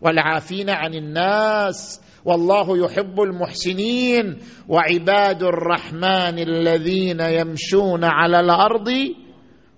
والعافين 0.00 0.70
عن 0.70 0.94
الناس 0.94 2.00
والله 2.24 2.78
يحب 2.84 3.20
المحسنين 3.20 4.38
وعباد 4.68 5.42
الرحمن 5.42 6.38
الذين 6.38 7.20
يمشون 7.20 8.04
على 8.04 8.40
الأرض 8.40 8.88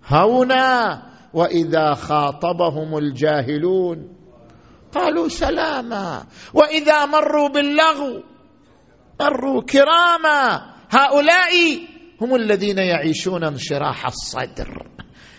هونا 0.07 1.03
وإذا 1.35 1.95
خاطبهم 1.95 2.99
الجاهلون 2.99 4.17
قالوا 4.95 5.29
سلاما 5.29 6.27
وإذا 6.55 7.07
مروا 7.07 7.49
باللغو 7.49 8.23
مروا 9.21 9.63
كراما 9.63 10.73
هؤلاء 10.91 11.53
هم 12.21 12.35
الذين 12.35 12.79
يعيشون 12.79 13.45
انشراح 13.45 14.07
الصدر 14.07 14.98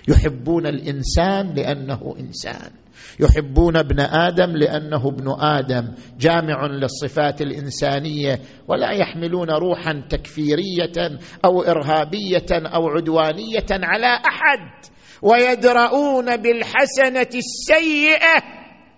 يحبون 0.09 0.67
الإنسان 0.67 1.53
لأنه 1.53 2.15
إنسان. 2.19 2.71
يحبون 3.19 3.77
ابن 3.77 3.99
آدم 3.99 4.51
لأنه 4.51 5.07
ابن 5.07 5.35
آدم. 5.39 5.91
جامع 6.19 6.65
للصفات 6.65 7.41
الإنسانية. 7.41 8.39
ولا 8.67 8.91
يحملون 8.91 9.49
روحا 9.49 10.03
تكفيرية 10.09 11.19
أو 11.45 11.61
إرهابية 11.61 12.45
أو 12.51 12.89
عدوانية 12.89 13.67
على 13.71 14.07
أحد. 14.07 14.85
ويدرؤون 15.21 16.37
بالحسنة 16.37 17.29
السيئة. 17.35 18.43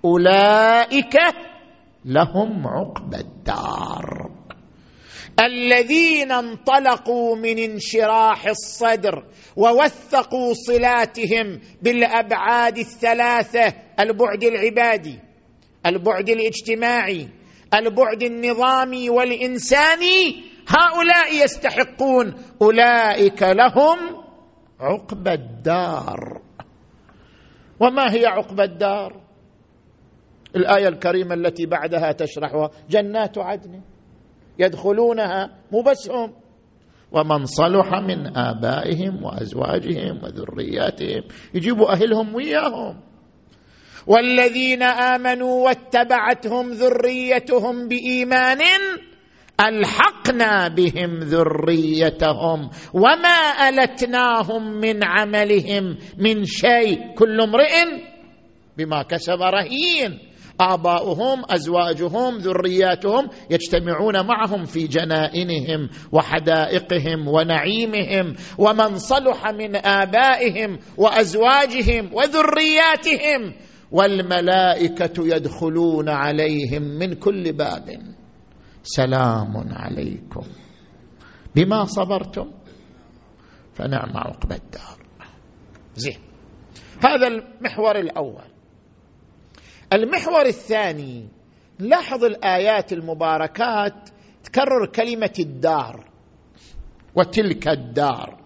أولئك 0.05 1.17
لهم 2.05 2.67
عقبى 2.67 3.17
الدار. 3.17 4.40
الذين 5.39 6.31
انطلقوا 6.31 7.35
من 7.35 7.59
انشراح 7.59 8.47
الصدر 8.47 9.25
ووثقوا 9.55 10.53
صلاتهم 10.53 11.59
بالأبعاد 11.81 12.77
الثلاثة 12.77 13.73
البعد 13.99 14.43
العبادي 14.43 15.19
البعد 15.85 16.29
الاجتماعي 16.29 17.29
البعد 17.73 18.23
النظامي 18.23 19.09
والإنساني 19.09 20.43
هؤلاء 20.67 21.43
يستحقون. 21.43 22.33
أولئك 22.61 23.43
لهم 23.43 23.97
عقبى 24.79 25.33
الدار. 25.33 26.41
وما 27.79 28.13
هي 28.13 28.25
عقبى 28.25 28.63
الدار؟ 28.63 29.21
الآية 30.55 30.87
الكريمة 30.87 31.33
التي 31.33 31.65
بعدها 31.65 32.11
تشرحها 32.11 32.69
جنات 32.89 33.37
عدن. 33.37 33.81
يدخلونها 34.61 35.49
مو 35.71 35.81
بس 35.81 36.09
هم. 36.09 36.33
ومن 37.11 37.45
صلح 37.45 37.93
من 37.93 38.37
آبائهم 38.37 39.23
وأزواجهم 39.23 40.23
وذرياتهم 40.23 41.23
يجيبوا 41.53 41.91
أهلهم 41.91 42.35
وياهم. 42.35 43.01
والذين 44.07 44.83
آمنوا 44.83 45.65
واتبعتهم 45.65 46.71
ذريتهم 46.71 47.87
بإيمان 47.87 48.59
ألحقنا 49.67 50.67
بهم 50.67 51.19
ذريتهم 51.19 52.69
وما 52.93 53.69
ألتناهم 53.69 54.71
من 54.79 55.03
عملهم 55.03 55.97
من 56.17 56.43
شيء. 56.45 57.13
كل 57.15 57.41
امرئ 57.41 57.73
بما 58.77 59.03
كسب 59.03 59.41
رهين. 59.41 60.30
آباؤهم 60.59 61.43
أزواجهم 61.49 62.37
ذرياتهم 62.37 63.29
يجتمعون 63.49 64.25
معهم 64.27 64.65
في 64.65 64.87
جنائنهم 64.87 65.89
وحدائقهم 66.11 67.27
ونعيمهم 67.27 68.35
ومن 68.57 68.97
صلح 68.97 69.47
من 69.47 69.75
آبائهم 69.75 70.79
وأزواجهم 70.97 72.13
وذرياتهم 72.13 73.53
والملائكة 73.91 75.35
يدخلون 75.35 76.09
عليهم 76.09 76.81
من 76.81 77.13
كل 77.13 77.51
باب. 77.51 77.97
سلام 78.83 79.53
عليكم. 79.71 80.43
بما 81.55 81.85
صبرتم 81.85 82.51
فنعم 83.73 84.17
عقبى 84.17 84.55
الدار. 84.55 84.97
زين. 85.95 86.17
هذا 87.05 87.27
المحور 87.27 87.99
الأول. 87.99 88.50
المحور 89.93 90.45
الثاني 90.45 91.27
لاحظ 91.79 92.23
الآيات 92.23 92.93
المباركات 92.93 94.09
تكرر 94.43 94.85
كلمة 94.95 95.33
الدار 95.39 96.05
وتلك 97.15 97.67
الدار. 97.67 98.37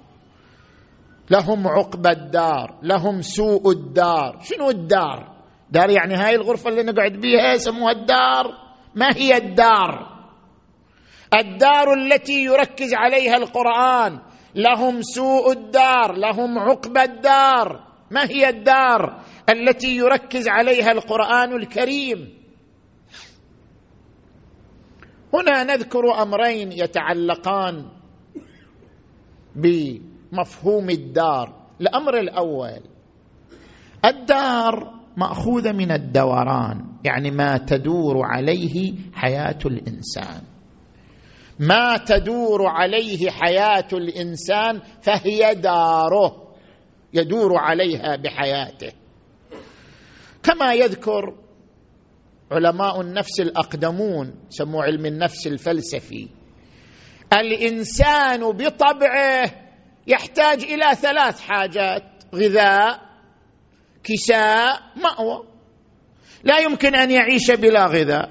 لهم 1.31 1.67
عقبى 1.67 2.09
الدار 2.09 2.79
لهم 2.83 3.21
سوء 3.21 3.71
الدار. 3.71 4.39
شنو 4.41 4.69
الدار؟ 4.69 5.35
دار 5.69 5.89
يعني 5.89 6.15
هاي 6.15 6.35
الغرفة 6.35 6.69
اللي 6.69 6.83
نقعد 6.83 7.11
بيها 7.11 7.53
يسموها 7.53 7.91
الدار؟ 7.91 8.45
ما 8.95 9.15
هي 9.15 9.37
الدار؟ 9.37 10.15
الدار 11.33 11.93
التي 11.93 12.43
يركز 12.43 12.93
عليها 12.93 13.37
القرآن. 13.37 14.19
لهم 14.55 15.01
سوء 15.01 15.51
الدار 15.51 16.11
لهم 16.11 16.59
عقبى 16.59 17.03
الدار. 17.03 17.85
ما 18.11 18.25
هي 18.29 18.49
الدار؟ 18.49 19.19
التي 19.49 19.97
يركز 19.97 20.47
عليها 20.47 20.91
القرآن 20.91 21.53
الكريم. 21.55 22.33
هنا 25.33 25.63
نذكر 25.63 26.21
أمرين 26.21 26.71
يتعلقان 26.71 27.85
بمفهوم 29.55 30.89
الدار. 30.89 31.65
الأمر 31.81 32.19
الأول 32.19 32.81
الدار 34.05 34.93
مأخوذة 35.17 35.71
من 35.71 35.91
الدوران 35.91 36.85
يعني 37.03 37.31
ما 37.31 37.57
تدور 37.57 38.25
عليه 38.25 38.93
حياة 39.13 39.59
الإنسان. 39.65 40.41
ما 41.59 41.97
تدور 41.97 42.67
عليه 42.67 43.29
حياة 43.29 43.87
الإنسان 43.93 44.81
فهي 45.01 45.55
داره 45.55 46.55
يدور 47.13 47.57
عليها 47.57 48.15
بحياته. 48.15 48.91
كما 50.45 50.73
يذكر 50.73 51.35
علماء 52.51 53.01
النفس 53.01 53.39
الأقدمون 53.39 54.33
سموا 54.49 54.83
علم 54.83 55.05
النفس 55.05 55.47
الفلسفي. 55.47 56.27
الإنسان 57.33 58.51
بطبعه 58.51 59.51
يحتاج 60.07 60.63
إلى 60.63 60.95
ثلاث 60.95 61.41
حاجات 61.41 62.03
غذاء 62.35 62.99
كساء 64.03 64.81
مأوى. 64.95 65.47
لا 66.43 66.59
يمكن 66.59 66.95
أن 66.95 67.11
يعيش 67.11 67.51
بلا 67.51 67.85
غذاء. 67.85 68.29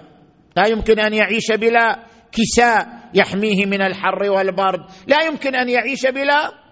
لا 0.56 0.66
يمكن 0.66 1.00
أن 1.00 1.14
يعيش 1.14 1.52
بلا 1.52 2.06
كساء 2.32 3.10
يحميه 3.14 3.66
من 3.66 3.82
الحر 3.82 4.30
والبرد. 4.30 4.80
لا 5.06 5.22
يمكن 5.22 5.54
أن 5.54 5.68
يعيش 5.68 6.06
بلا 6.06 6.63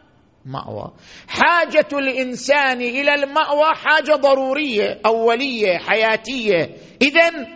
مأوى. 0.46 0.92
حاجة 1.28 1.88
الإنسان 1.92 2.80
إلى 2.80 3.14
المأوى 3.14 3.74
حاجة 3.74 4.16
ضرورية 4.16 5.00
أولية 5.06 5.78
حياتية. 5.78 6.76
اذا 7.02 7.46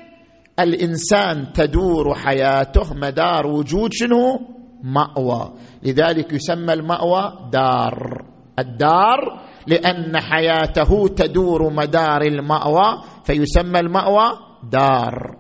الإنسان 0.61 1.53
تدور 1.53 2.15
حياته 2.15 2.95
مدار 2.95 3.47
وجود 3.47 3.91
شنو؟ 3.93 4.41
مأوى. 4.83 5.53
لذلك 5.83 6.33
يسمى 6.33 6.73
المأوى 6.73 7.51
دار. 7.53 8.25
الدار 8.59 9.47
لأن 9.67 10.21
حياته 10.21 11.09
تدور 11.09 11.71
مدار 11.73 12.23
المأوى 12.23 13.03
فيسمى 13.25 13.81
المأوى 13.81 14.39
دار. 14.73 15.37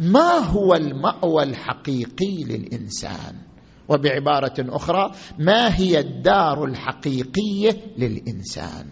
ما 0.00 0.38
هو 0.38 0.74
المأوى 0.74 1.42
الحقيقي 1.42 2.44
للإنسان؟ 2.44 3.45
وبعبارة 3.88 4.54
أخرى 4.58 5.12
ما 5.38 5.76
هي 5.76 5.98
الدار 5.98 6.64
الحقيقية 6.64 7.76
للإنسان؟ 7.98 8.86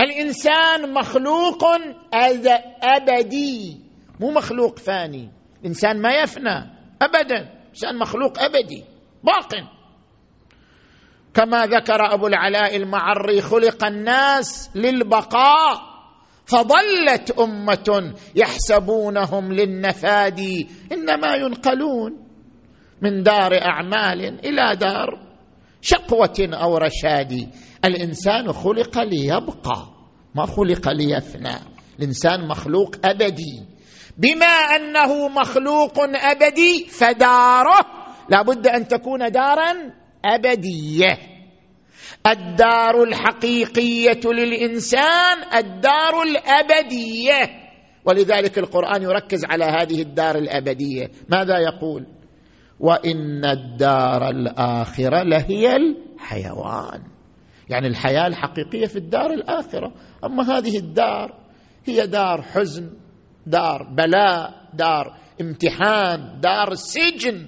الإنسان 0.00 0.92
مخلوق 0.94 1.64
أبدي 2.82 3.80
مو 4.20 4.30
مخلوق 4.30 4.78
فاني 4.78 5.30
الانسان 5.60 6.02
ما 6.02 6.10
يفنى 6.22 6.70
ابدا 7.02 7.50
الانسان 7.64 7.98
مخلوق 7.98 8.42
أبدي 8.42 8.84
باق 9.24 9.54
كما 11.34 11.66
ذكر 11.66 12.14
أبو 12.14 12.26
العلاء 12.26 12.76
المعري 12.76 13.40
خلق 13.40 13.84
الناس 13.84 14.70
للبقاء 14.74 15.94
فظلت 16.46 17.30
أمة 17.38 18.14
يحسبونهم 18.34 19.52
للنفادي 19.52 20.68
إنما 20.92 21.34
ينقلون. 21.34 22.23
من 23.04 23.22
دار 23.22 23.62
أعمال 23.62 24.46
إلى 24.46 24.76
دار 24.76 25.20
شقوة 25.82 26.48
أو 26.52 26.76
رشاد. 26.76 27.48
الإنسان 27.84 28.52
خلق 28.52 28.98
ليبقى 28.98 29.88
ما 30.34 30.46
خلق 30.46 30.88
ليفنى. 30.88 31.54
الإنسان 31.98 32.48
مخلوق 32.48 32.96
أبدي. 33.04 33.62
بما 34.18 34.46
أنه 34.46 35.28
مخلوق 35.28 35.98
أبدي 36.00 36.86
فداره 36.88 37.86
لابد 38.28 38.66
أن 38.66 38.88
تكون 38.88 39.30
دارا 39.30 39.92
أبدية. 40.24 41.18
الدار 42.26 43.02
الحقيقية 43.02 44.20
للإنسان 44.24 45.36
الدار 45.54 46.22
الأبدية. 46.22 47.50
ولذلك 48.04 48.58
القرآن 48.58 49.02
يركز 49.02 49.44
على 49.44 49.64
هذه 49.64 50.02
الدار 50.02 50.38
الأبدية. 50.38 51.10
ماذا 51.28 51.58
يقول؟ 51.58 52.06
وإن 52.84 53.44
الدار 53.44 54.28
الآخرة 54.30 55.22
لهي 55.22 55.76
الحيوان. 55.76 57.02
يعني 57.68 57.86
الحياة 57.86 58.26
الحقيقية 58.26 58.86
في 58.86 58.96
الدار 58.96 59.30
الآخرة. 59.30 59.92
أما 60.24 60.58
هذه 60.58 60.78
الدار 60.78 61.34
هي 61.86 62.06
دار 62.06 62.42
حزن 62.42 62.90
دار 63.46 63.82
بلاء 63.82 64.54
دار 64.74 65.16
امتحان 65.40 66.40
دار 66.40 66.74
سجن. 66.74 67.46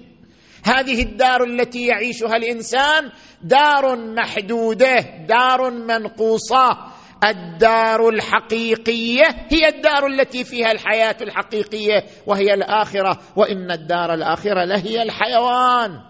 هذه 0.64 1.02
الدار 1.02 1.44
التي 1.44 1.86
يعيشها 1.86 2.36
الإنسان 2.36 3.10
دار 3.42 3.96
محدودة 3.96 5.00
دار 5.28 5.70
منقوصة. 5.70 6.78
الدار 7.24 8.08
الحقيقية 8.08 9.24
هي 9.48 9.68
الدار 9.68 10.06
التي 10.06 10.44
فيها 10.44 10.72
الحياة 10.72 11.16
الحقيقية 11.22 12.04
وهي 12.26 12.54
الآخرة 12.54 13.18
وإن 13.36 13.70
الدار 13.70 14.14
الآخرة 14.14 14.64
لهي 14.64 15.02
الحيوان. 15.02 16.00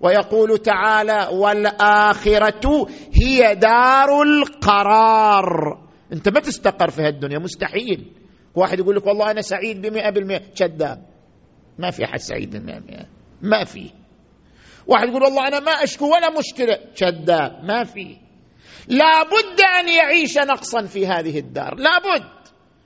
ويقول 0.00 0.58
تعالى 0.58 1.28
والآخرة 1.32 2.86
هي 3.12 3.54
دار 3.54 4.22
القرار. 4.22 5.78
أنت 6.12 6.28
ما 6.28 6.40
تستقر 6.40 6.90
في 6.90 7.02
هالدنيا 7.02 7.38
مستحيل. 7.38 8.12
واحد 8.54 8.78
يقول 8.78 8.96
لك 8.96 9.06
والله 9.06 9.30
أنا 9.30 9.40
سعيد 9.40 9.82
بمئة 9.82 10.10
بالمئة 10.10 10.42
كذاب 10.56 11.06
ما 11.78 11.90
في 11.90 12.04
أحد 12.04 12.18
سعيد 12.18 12.56
بمئة 12.56 12.78
بالمئة. 12.78 13.06
ما 13.42 13.64
في. 13.64 13.90
واحد 14.86 15.08
يقول 15.08 15.22
والله 15.22 15.48
أنا 15.48 15.60
ما 15.60 15.72
أشكو 15.72 16.14
ولا 16.14 16.38
مشكلة 16.38 16.78
كذاب 16.96 17.64
ما 17.64 17.84
في. 17.84 18.16
لابد 18.88 19.60
أن 19.80 19.88
يعيش 19.88 20.38
نقصا 20.38 20.86
في 20.86 21.06
هذه 21.06 21.38
الدار. 21.38 21.74
لابد 21.74 22.24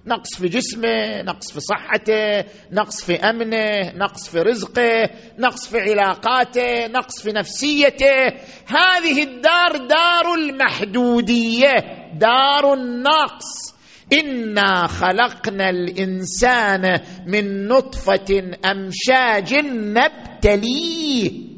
نقص 0.06 0.38
في 0.38 0.48
جسمه 0.48 1.22
نقص 1.22 1.52
في 1.52 1.60
صحته 1.60 2.44
نقص 2.72 3.04
في 3.04 3.14
أمنه 3.14 3.92
نقص 3.96 4.28
في 4.28 4.38
رزقه 4.38 5.10
نقص 5.38 5.68
في 5.68 5.80
علاقاته 5.80 6.86
نقص 6.86 7.22
في 7.22 7.32
نفسيته. 7.32 8.26
هذه 8.66 9.22
الدار 9.22 9.76
دار 9.76 10.34
المحدودية 10.38 11.74
دار 12.14 12.74
النقص. 12.74 13.74
إنا 14.12 14.86
خلقنا 14.86 15.70
الإنسان 15.70 17.00
من 17.26 17.68
نطفة 17.68 18.42
أمشاج 18.64 19.54
نبتليه. 19.64 21.53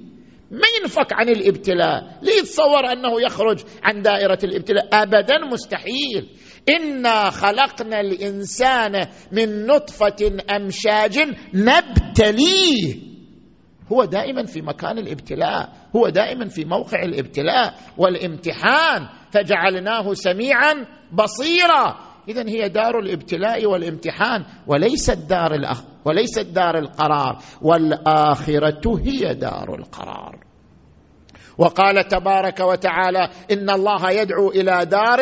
ما 0.51 0.67
ينفك 0.81 1.13
عن 1.13 1.29
الابتلاء. 1.29 2.19
ليتصور 2.23 2.93
أنه 2.93 3.21
يخرج 3.21 3.61
عن 3.83 4.03
دائرة 4.03 4.39
الابتلاء؟ 4.45 4.89
ابدا 4.93 5.39
مستحيل. 5.53 6.29
إنا 6.69 7.31
خلقنا 7.31 8.01
الإنسان 8.01 9.07
من 9.33 9.67
نطفة 9.67 10.39
أمشاج 10.57 11.19
نبتليه 11.55 12.95
هو 13.93 14.05
دائما 14.05 14.45
في 14.45 14.63
مكان 14.63 14.99
الابتلاء. 14.99 15.73
هو 15.97 16.09
دائما 16.09 16.49
في 16.49 16.65
موقع 16.65 17.03
الابتلاء 17.03 17.75
والامتحان. 17.99 19.09
فجعلناه 19.31 20.15
سميعا 20.15 20.87
بصيرا. 21.13 21.97
اذا 22.29 22.49
هي 22.49 22.69
دار 22.69 22.99
الابتلاء 22.99 23.67
والامتحان 23.67 24.45
وليست 24.67 25.19
دار 25.29 25.55
وليست 26.07 26.47
دار 26.47 26.79
القرار 26.79 27.38
والآخرة 27.62 29.01
هي 29.05 29.35
دار 29.35 29.75
القرار. 29.75 30.38
وقال 31.59 32.09
تبارك 32.09 32.61
وتعالى 32.61 33.29
إن 33.51 33.71
الله 33.71 34.11
يدعو 34.11 34.51
إلى 34.51 34.87
دار 34.87 35.19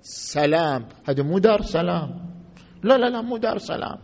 السلام. 0.00 0.88
هذا 1.08 1.22
مو 1.22 1.38
دار 1.38 1.62
سلام. 1.62 2.10
لا 2.82 2.94
لا 2.94 3.06
لا 3.06 3.22
مو 3.22 3.36
دار 3.36 3.58
سلام. 3.58 3.98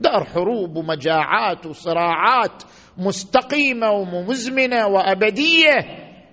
دار 0.00 0.24
حروب 0.24 0.76
ومجاعات 0.76 1.66
وصراعات 1.66 2.62
مستقيمة 2.98 3.90
ومزمنة 3.90 4.86
وأبدية. 4.86 5.76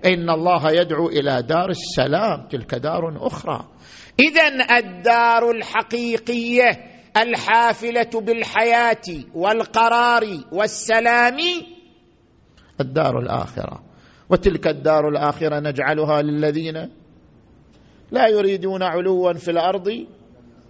إن 0.05 0.29
الله 0.29 0.71
يدعو 0.71 1.07
إلى 1.09 1.41
دار 1.41 1.69
السلام 1.69 2.47
تلك 2.47 2.75
دار 2.75 3.27
أخرى. 3.27 3.67
اذا 4.19 4.77
الدار 4.77 5.51
الحقيقية 5.51 6.92
الحافلة 7.17 8.21
بالحياة 8.21 9.23
والقرار 9.35 10.23
والسلام. 10.51 11.37
الدار 12.81 13.19
الآخرة. 13.19 13.83
وتلك 14.29 14.67
الدار 14.67 15.09
الآخرة 15.09 15.59
نجعلها 15.59 16.21
للذين 16.21 16.89
لا 18.11 18.27
يريدون 18.27 18.83
علوا 18.83 19.33
في 19.33 19.51
الأرض 19.51 20.07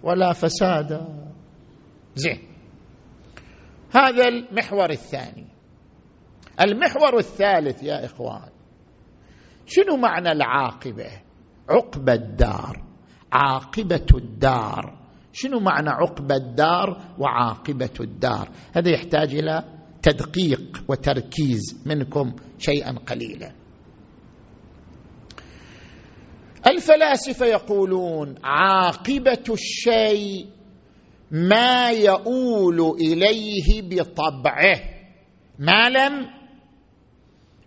ولا 0.02 0.32
فسادا. 0.32 1.06
زين. 2.14 2.40
هذا 3.94 4.28
المحور 4.28 4.90
الثاني. 4.90 5.46
المحور 6.60 7.18
الثالث 7.18 7.82
يا 7.82 8.04
إخوان 8.04 8.48
شنو 9.66 9.96
معنى 9.96 10.32
العاقبة؟ 10.32 11.10
عقبى 11.68 12.12
الدار 12.12 12.84
عاقبة 13.32 14.06
الدار. 14.14 15.03
شنو 15.34 15.60
معنى 15.60 15.90
عقبى 15.90 16.34
الدار 16.34 17.14
وعاقبة 17.18 17.90
الدار؟ 18.00 18.48
هذا 18.76 18.90
يحتاج 18.90 19.34
إلى 19.34 19.64
تدقيق 20.02 20.84
وتركيز 20.88 21.82
منكم 21.86 22.34
شيئا 22.58 22.92
قليلا. 22.92 23.52
الفلاسفة 26.66 27.46
يقولون 27.46 28.34
عاقبة 28.44 29.44
الشيء 29.50 30.46
ما 31.30 31.90
يؤول 31.90 32.96
إليه 33.00 33.82
بطبعه. 33.82 34.80
ما 35.58 35.88
لم؟ 35.88 36.26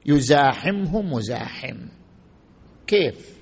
يزاحمه 0.06 1.02
مزاحم. 1.02 1.78
كيف؟ 2.88 3.38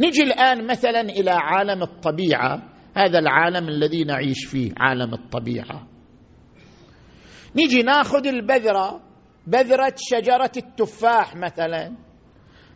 نجي 0.00 0.22
الآن 0.22 0.66
مثلا 0.66 1.00
إلى 1.00 1.30
عالم 1.30 1.82
الطبيعة. 1.82 2.73
هذا 2.94 3.18
العالم 3.18 3.68
الذي 3.68 4.04
نعيش 4.04 4.46
فيه 4.46 4.72
عالم 4.76 5.14
الطبيعة. 5.14 5.86
نجي 7.56 7.82
ناخذ 7.82 8.26
البذرة 8.26 9.00
بذرة 9.46 9.94
شجرة 9.96 10.52
التفاح 10.56 11.36
مثلا. 11.36 11.96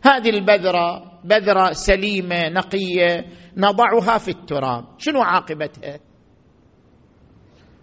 هذه 0.04 0.30
البذرة 0.30 1.20
بذرة 1.24 1.72
سليمة 1.72 2.48
نقية 2.48 3.26
نضعها 3.56 4.18
في 4.18 4.28
التراب. 4.28 4.84
شنو 4.98 5.22
عاقبتها؟ 5.22 6.00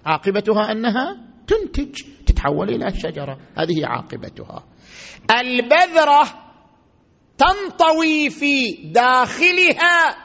عاقبتها 0.06 0.72
أنها 0.72 1.18
تنتج 1.48 2.02
تتحول 2.26 2.70
إلى 2.70 2.92
شجرة. 2.92 3.38
هذه 3.58 3.86
عاقبتها. 3.86 4.64
البذرة 5.40 6.24
تنطوي 7.38 8.30
في 8.30 8.72
داخلها 8.92 10.25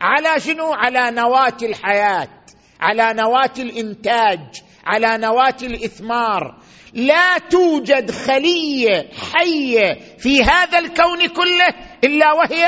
على 0.00 0.40
شنو؟ 0.40 0.72
على 0.72 1.10
نواة 1.10 1.56
الحياة 1.62 2.28
على 2.80 3.12
نواة 3.14 3.52
الإنتاج 3.58 4.40
على 4.86 5.18
نواة 5.18 5.56
الإثمار. 5.62 6.56
لا 6.94 7.38
توجد 7.38 8.10
خلية 8.10 9.08
حية 9.32 9.98
في 10.18 10.42
هذا 10.42 10.78
الكون 10.78 11.26
كله 11.26 11.68
إلا 12.04 12.32
وهي 12.32 12.66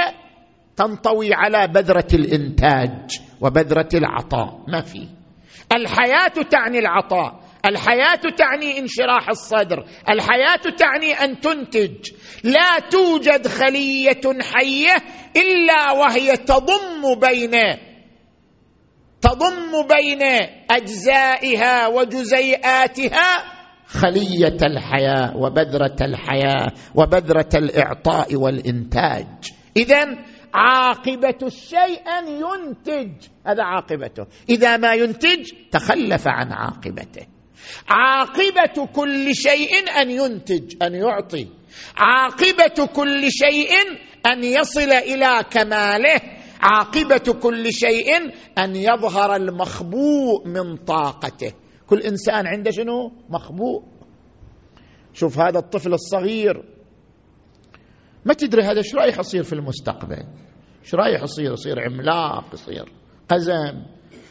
تنطوي 0.76 1.34
على 1.34 1.68
بذرة 1.68 2.06
الإنتاج 2.14 3.20
وبذرة 3.40 3.88
العطاء. 3.94 4.64
ما 4.68 4.80
في. 4.80 5.08
الحياة 5.72 6.42
تعني 6.50 6.78
العطاء. 6.78 7.41
الحياة 7.66 8.20
تعني 8.36 8.78
انشراح 8.78 9.28
الصدر 9.28 9.84
الحياة 10.08 10.76
تعني 10.76 11.12
أن 11.12 11.40
تنتج. 11.40 12.10
لا 12.44 12.78
توجد 12.90 13.46
خلية 13.46 14.20
حية 14.40 14.96
إلا 15.36 15.92
وهي 15.92 16.36
تضم 16.36 17.20
بين 17.20 17.52
تضم 19.20 19.86
بين 19.88 20.22
أجزائها 20.70 21.86
وجزيئاتها 21.88 23.44
خلية 23.86 24.56
الحياة 24.62 25.36
وبذرة 25.36 25.96
الحياة 26.00 26.72
وبذرة 26.94 27.48
الإعطاء 27.54 28.36
والإنتاج. 28.36 29.26
اذا 29.76 30.04
عاقبة 30.54 31.38
الشيء 31.42 32.00
أن 32.18 32.26
ينتج 32.28 33.12
هذا 33.46 33.62
عاقبته. 33.62 34.26
إذا 34.48 34.76
ما 34.76 34.94
ينتج 34.94 35.50
تخلف 35.70 36.28
عن 36.28 36.52
عاقبته. 36.52 37.26
عاقبة 37.88 38.86
كل 38.94 39.34
شيء 39.34 39.90
أن 40.00 40.10
ينتج 40.10 40.74
أن 40.82 40.94
يعطي. 40.94 41.48
عاقبة 41.96 42.86
كل 42.86 43.22
شيء 43.30 43.70
أن 44.26 44.44
يصل 44.44 44.92
إلى 44.92 45.44
كماله. 45.50 46.20
عاقبة 46.60 47.40
كل 47.42 47.72
شيء 47.72 48.16
أن 48.58 48.76
يظهر 48.76 49.36
المخبوء 49.36 50.48
من 50.48 50.76
طاقته. 50.76 51.52
كل 51.86 52.00
إنسان 52.00 52.46
عنده 52.46 52.70
شنو؟ 52.70 53.12
مخبوء. 53.28 53.82
شوف 55.12 55.38
هذا 55.38 55.58
الطفل 55.58 55.92
الصغير. 55.92 56.64
ما 58.24 58.34
تدري 58.34 58.62
هذا 58.62 58.78
إيش 58.78 58.94
رايح 58.94 59.18
يصير 59.18 59.42
في 59.42 59.52
المستقبل؟ 59.52 60.24
إيش 60.84 60.94
رايح 60.94 61.22
يصير؟ 61.22 61.52
يصير 61.52 61.80
عملاق 61.80 62.44
يصير 62.52 62.92
قزم 63.28 63.82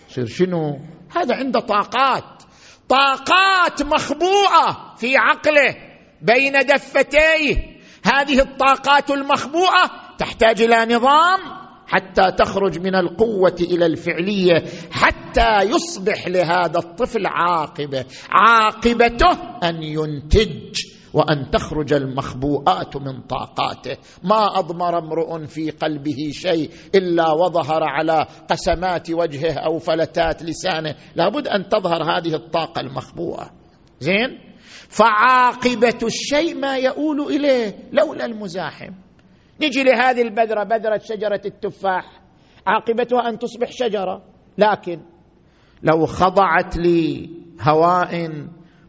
يصير 0.09 0.25
شنو؟ 0.25 0.79
هذا 1.15 1.35
عنده 1.35 1.59
طاقات. 1.59 2.43
طاقات 2.89 3.81
مخبوءه 3.81 4.95
في 4.97 5.17
عقله 5.17 5.75
بين 6.21 6.53
دفتيه. 6.53 7.71
هذه 8.05 8.39
الطاقات 8.39 9.11
المخبوءه 9.11 9.91
تحتاج 10.17 10.61
إلى 10.61 10.95
نظام 10.95 11.39
حتى 11.87 12.31
تخرج 12.37 12.79
من 12.79 12.95
القوة 12.95 13.55
إلى 13.61 13.85
الفعلية 13.85 14.63
حتى 14.91 15.61
يصبح 15.61 16.27
لهذا 16.27 16.79
الطفل 16.79 17.27
عاقبة 17.27 18.05
عاقبته 18.29 19.31
أن 19.63 19.83
ينتج. 19.83 20.81
وأن 21.13 21.51
تخرج 21.51 21.93
المخبوءات 21.93 22.97
من 22.97 23.21
طاقاته. 23.21 23.97
ما 24.23 24.59
أضمر 24.59 24.97
امرؤ 24.97 25.45
في 25.45 25.71
قلبه 25.71 26.29
شيء 26.31 26.69
إلا 26.95 27.31
وظهر 27.31 27.83
على 27.83 28.25
قسمات 28.49 29.11
وجهه 29.11 29.53
أو 29.53 29.77
فلتات 29.77 30.43
لسانه. 30.43 30.95
لابد 31.15 31.47
أن 31.47 31.69
تظهر 31.69 32.03
هذه 32.03 32.35
الطاقة 32.35 32.81
المخبوءة. 32.81 33.51
زين؟ 33.99 34.39
فعاقبة 34.89 35.99
الشيء 36.03 36.55
ما 36.55 36.77
يؤول 36.77 37.21
إليه 37.21 37.75
لولا 37.91 38.25
المزاحم. 38.25 38.91
نجي 39.61 39.83
لهذه 39.83 40.21
البذرة 40.21 40.63
بذرة 40.63 41.01
شجرة 41.03 41.41
التفاح. 41.45 42.21
عاقبتها 42.67 43.29
أن 43.29 43.39
تصبح 43.39 43.71
شجرة. 43.71 44.23
لكن 44.57 45.01
لو 45.83 46.05
خضعت 46.05 46.77
لهواء 46.77 48.29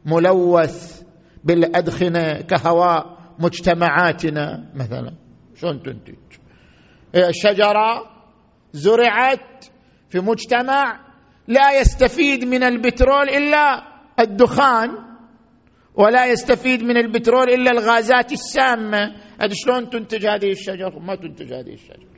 ملوث 0.06 1.01
بالادخنه 1.44 2.40
كهواء 2.40 3.18
مجتمعاتنا 3.38 4.72
مثلا. 4.74 5.12
شلون 5.54 5.82
تنتج؟ 5.82 6.14
هي 7.14 7.28
الشجرة 7.28 8.10
زرعت 8.72 9.64
في 10.10 10.20
مجتمع 10.20 11.00
لا 11.48 11.80
يستفيد 11.80 12.44
من 12.44 12.62
البترول 12.62 13.28
إلا 13.28 13.82
الدخان 14.20 14.90
ولا 15.94 16.26
يستفيد 16.26 16.82
من 16.82 16.96
البترول 16.96 17.50
إلا 17.50 17.70
الغازات 17.70 18.32
السامة. 18.32 19.14
هذا 19.40 19.52
شلون 19.52 19.90
تنتج 19.90 20.26
هذه 20.26 20.50
الشجره 20.50 20.98
ما 20.98 21.14
تنتج 21.14 21.52
هذه 21.52 21.72
الشجره 21.72 22.12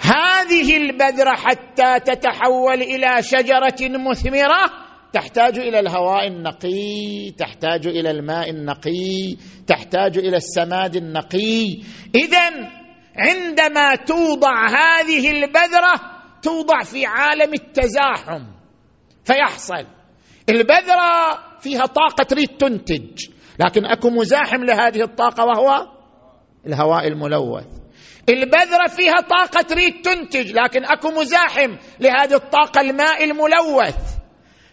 هذه 0.00 0.76
البذرة 0.76 1.36
حتى 1.36 2.00
تتحول 2.00 2.82
إلى 2.82 3.22
شجرة 3.22 3.98
مثمرة 3.98 4.89
تحتاج 5.12 5.58
إلى 5.58 5.80
الهواء 5.80 6.26
النقي 6.26 7.30
تحتاج 7.38 7.86
إلى 7.86 8.10
الماء 8.10 8.50
النقي 8.50 9.36
تحتاج 9.66 10.18
إلى 10.18 10.36
السماد 10.36 10.96
النقي. 10.96 11.82
اذا 12.14 12.70
عندما 13.16 13.94
توضع 13.94 14.68
هذه 14.68 15.30
البذرة 15.30 16.00
توضع 16.42 16.82
في 16.82 17.06
عالم 17.06 17.54
التزاحم 17.54 18.46
فيحصل. 19.24 19.86
البذرة 20.48 21.38
فيها 21.60 21.86
طاقة 21.86 22.24
تريد 22.24 22.48
تنتج 22.48 23.28
لكن 23.58 23.86
أكو 23.86 24.10
مزاحم 24.10 24.64
لهذه 24.64 25.02
الطاقة 25.02 25.44
وهو 25.44 25.86
الهواء 26.66 27.08
الملوث. 27.08 27.66
البذرة 28.28 28.88
فيها 28.88 29.20
طاقة 29.20 29.62
تريد 29.62 30.02
تنتج 30.02 30.52
لكن 30.52 30.84
أكو 30.84 31.10
مزاحم 31.10 31.76
لهذه 32.00 32.34
الطاقة 32.34 32.80
الماء 32.80 33.24
الملوث. 33.24 34.19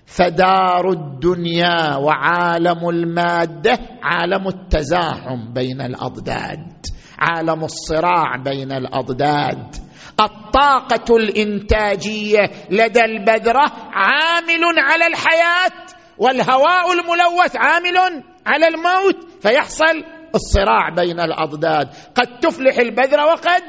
فدار 0.07 0.89
الدنيا 0.89 1.95
وعالم 1.95 2.89
المادة 2.89 3.79
عالم 4.03 4.47
التزاحم 4.47 5.53
بين 5.53 5.81
الأضداد 5.81 6.77
عالم 7.19 7.63
الصراع 7.63 8.35
بين 8.35 8.71
الأضداد. 8.71 9.75
الطاقة 10.19 11.15
الإنتاجية 11.17 12.51
لدى 12.69 13.01
البذرة 13.05 13.71
عامل 13.93 14.79
على 14.79 15.07
الحياة 15.07 15.85
والهواء 16.17 16.93
الملوث 16.93 17.55
عامل 17.55 18.23
على 18.45 18.67
الموت 18.67 19.41
فيحصل 19.41 20.03
الصراع 20.35 20.89
بين 20.89 21.19
الأضداد. 21.19 21.89
قد 22.15 22.39
تفلح 22.39 22.77
البذرة 22.77 23.25
وقد 23.25 23.63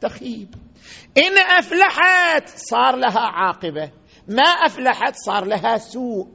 تخيب. 0.00 0.54
إن 1.18 1.38
أفلحت 1.58 2.48
صار 2.48 2.96
لها 2.96 3.20
عاقبة. 3.20 3.90
ما 4.32 4.42
أفلحت 4.42 5.14
صار 5.14 5.44
لها 5.44 5.78
سوء. 5.78 6.26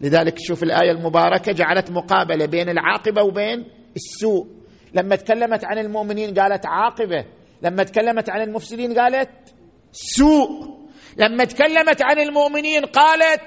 لذلك 0.00 0.38
شوف 0.38 0.62
الآية 0.62 0.90
المباركة 0.90 1.52
جعلت 1.52 1.90
مقابلة 1.90 2.46
بين 2.46 2.68
العاقبة 2.68 3.22
وبين 3.22 3.64
السوء. 3.96 4.46
لما 4.94 5.16
تكلمت 5.16 5.64
عن 5.64 5.78
المؤمنين 5.78 6.34
قالت 6.34 6.66
عاقبة 6.66 7.24
لما 7.62 7.82
تكلمت 7.82 8.30
عن 8.30 8.40
المفسدين 8.40 8.98
قالت 8.98 9.30
سوء. 9.92 10.82
لما 11.16 11.44
تكلمت 11.44 12.02
عن 12.02 12.18
المؤمنين 12.18 12.84
قالت 12.84 13.42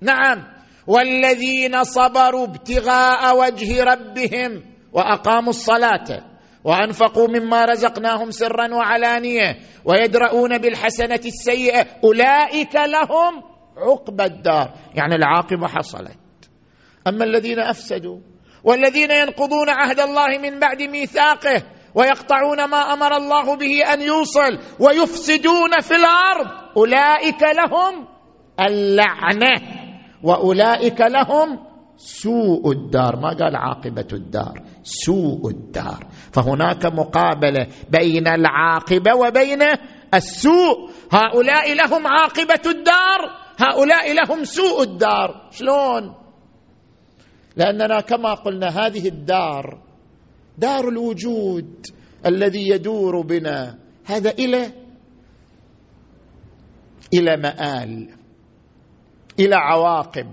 نعم. 0.00 0.44
والذين 0.86 1.84
صبروا 1.84 2.44
ابتغاء 2.44 3.38
وجه 3.38 3.84
ربهم 3.84 4.62
وأقاموا 4.92 5.50
الصلاة. 5.50 6.35
وأنفقوا 6.66 7.28
مما 7.28 7.64
رزقناهم 7.64 8.30
سرا 8.30 8.74
وعلانية 8.74 9.58
ويدرؤون 9.84 10.58
بالحسنة 10.58 11.20
السيئة. 11.24 11.86
أولئك 12.04 12.74
لهم 12.74 13.42
عقبى 13.76 14.24
الدار. 14.24 14.74
يعني 14.94 15.14
العاقبة 15.14 15.66
حصلت. 15.66 16.18
أما 17.06 17.24
الذين 17.24 17.58
أفسدوا 17.58 18.18
والذين 18.64 19.10
ينقضون 19.10 19.68
عهد 19.68 20.00
الله 20.00 20.38
من 20.38 20.58
بعد 20.58 20.82
ميثاقه 20.82 21.62
ويقطعون 21.94 22.64
ما 22.64 22.92
أمر 22.92 23.16
الله 23.16 23.56
به 23.56 23.92
أن 23.92 24.02
يوصل 24.02 24.58
ويفسدون 24.80 25.80
في 25.80 25.94
الأرض 25.96 26.46
أولئك 26.76 27.42
لهم 27.42 28.08
اللعنة. 28.60 29.86
وأولئك 30.22 31.00
لهم 31.00 31.66
سوء 31.96 32.72
الدار 32.72 33.16
ما 33.16 33.28
قال 33.28 33.56
عاقبة 33.56 34.08
الدار 34.12 34.62
سوء 34.82 35.50
الدار. 35.50 36.06
فهناك 36.32 36.86
مقابلة 36.86 37.66
بين 37.90 38.28
العاقبة 38.28 39.14
وبين 39.14 39.62
السوء. 40.14 40.90
هؤلاء 41.12 41.74
لهم 41.74 42.06
عاقبة 42.06 42.70
الدار 42.70 43.20
هؤلاء 43.58 44.12
لهم 44.12 44.44
سوء 44.44 44.82
الدار. 44.82 45.48
شلون؟ 45.50 46.14
لأننا 47.56 48.00
كما 48.00 48.34
قلنا 48.34 48.68
هذه 48.68 49.08
الدار 49.08 49.82
دار 50.58 50.88
الوجود 50.88 51.86
الذي 52.26 52.68
يدور 52.68 53.20
بنا. 53.20 53.78
هذا 54.04 54.30
إلى 54.30 54.72
إلى 57.14 57.36
مآل 57.36 58.08
إلى 59.40 59.54
عواقب. 59.54 60.26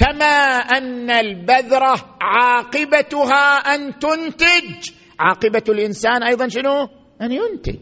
كما 0.00 0.58
أن 0.76 1.10
البذرة 1.10 2.16
عاقبتها 2.20 3.56
أن 3.74 3.98
تنتج. 3.98 4.90
عاقبة 5.20 5.64
الإنسان 5.68 6.22
أيضا 6.22 6.48
شنو؟ 6.48 6.88
أن 7.22 7.32
ينتج. 7.32 7.80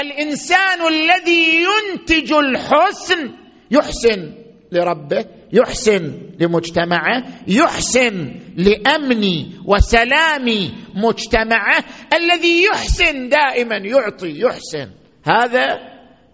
الإنسان 0.00 0.80
الذي 0.88 1.64
ينتج 1.68 2.32
الحسن 2.32 3.30
يحسن 3.70 4.34
لربه 4.72 5.24
يحسن 5.52 6.32
لمجتمعه 6.40 7.24
يحسن 7.48 8.40
لأمن 8.56 9.24
وسلام 9.66 10.46
مجتمعه. 10.94 11.84
الذي 12.14 12.64
يحسن 12.64 13.28
دائما 13.28 13.76
يعطي 13.76 14.40
يحسن. 14.40 14.90
هذا 15.24 15.66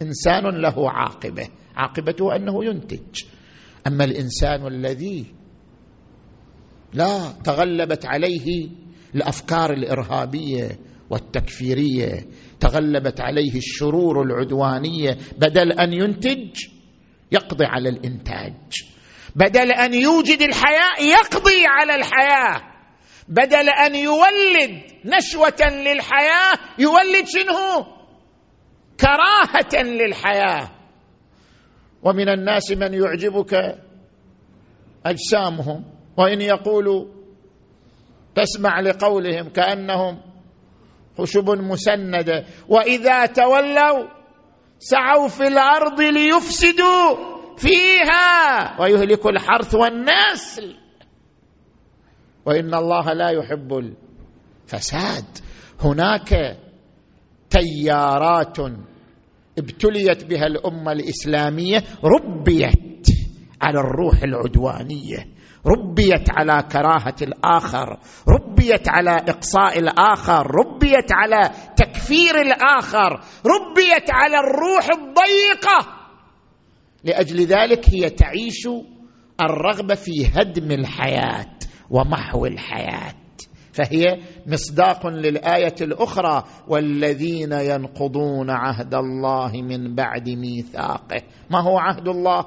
إنسان 0.03 0.63
له 0.63 0.91
عاقبة. 0.91 1.49
عاقبته 1.77 2.37
أنه 2.37 2.65
ينتج. 2.65 3.34
أما 3.87 4.05
الإنسان 4.05 4.67
الذي 4.67 5.27
لا 6.93 7.33
تغلبت 7.45 8.07
عليه 8.07 8.69
الأفكار 9.15 9.73
الإرهابية 9.73 10.79
والتكفيرية 11.11 12.27
تغلبت 12.61 13.21
عليه 13.21 13.57
الشرور 13.57 14.23
العدوانية 14.23 15.19
بدل 15.39 15.73
أن 15.73 15.93
ينتج 15.93 16.65
يقضي 17.33 17.65
على 17.65 17.89
الإنتاج. 17.89 18.55
بدل 19.37 19.73
أن 19.73 19.95
يوجد 19.95 20.43
الحياة 20.43 21.01
يقضي 21.01 21.67
على 21.67 21.95
الحياة. 21.95 22.61
بدل 23.29 23.69
أن 23.69 23.95
يولد 23.95 24.83
نشوة 25.05 25.71
للحياة 25.71 26.55
يولد 26.79 27.27
شنو؟ 27.27 27.87
كراهة 29.01 29.83
للحياة. 29.83 30.71
ومن 32.05 32.29
الناس 32.29 32.73
من 32.73 32.95
يعجبك 32.95 33.79
أجسامهم 35.07 35.85
وإن 36.17 36.41
يقولوا 36.41 37.05
تسمع 38.35 38.81
لقولهم 38.81 39.49
كأنهم 39.49 40.21
خشب 41.19 41.51
مسنده 41.51 42.45
وإذا 42.69 43.27
تولوا 43.27 44.09
سعوا 44.79 45.29
في 45.29 45.47
الأرض 45.47 46.01
ليفسدوا 46.01 47.17
فيها 47.57 48.81
ويهلكوا 48.81 49.31
الحرث 49.31 49.75
والنسل. 49.75 50.77
وإن 52.47 52.75
الله 52.75 53.13
لا 53.13 53.31
يحب 53.31 53.73
الفساد. 53.73 55.25
هناك 55.81 56.57
تيارات 57.51 58.59
ابتليت 59.59 60.25
بها 60.25 60.47
الأمة 60.47 60.93
الإسلامية 60.93 61.83
ربيت 62.05 63.07
على 63.63 63.81
الروح 63.81 64.23
العدوانية 64.23 65.35
ربيت 65.67 66.31
على 66.31 66.69
كراهة 66.73 67.15
الآخر 67.23 67.99
ربيت 68.29 68.89
على 68.89 69.11
إقصاء 69.11 69.79
الآخر 69.79 70.47
ربيت 70.51 71.13
على 71.13 71.51
تكفير 71.77 72.41
الآخر 72.41 73.21
ربيت 73.47 74.11
على 74.11 74.39
الروح 74.39 74.85
الضيقة. 74.85 76.05
لأجل 77.05 77.41
ذلك 77.47 77.89
هي 77.95 78.11
تعيش 78.11 78.69
الرغبة 79.41 79.95
في 79.95 80.27
هدم 80.27 80.71
الحياة 80.71 81.59
ومحو 81.91 82.47
الحياة. 82.47 83.24
فهي 83.75 84.21
مصداق 84.47 85.07
للآية 85.07 85.75
الأخرى 85.81 86.45
والذين 86.69 87.53
ينقضون 87.53 88.51
عهد 88.51 88.95
الله 88.95 89.53
من 89.63 89.95
بعد 89.95 90.29
ميثاقه. 90.29 91.23
ما 91.51 91.61
هو 91.61 91.79
عهد 91.79 92.09
الله؟ 92.09 92.45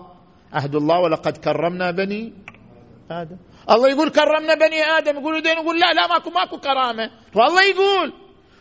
عهد 0.53 0.75
الله 0.75 0.99
ولقد 0.99 1.37
كرمنا 1.37 1.91
بني 1.91 2.33
آدم. 3.11 3.37
الله 3.71 3.89
يقول 3.89 4.09
كرمنا 4.09 4.53
بني 4.55 4.81
آدم. 4.97 5.19
يقولوا 5.19 5.39
دين 5.39 5.57
يقول 5.57 5.79
لا 5.79 5.93
لا 5.93 6.07
ماكو 6.07 6.29
ماكو 6.29 6.57
كرامة. 6.57 7.11
والله 7.35 7.63
يقول 7.63 8.13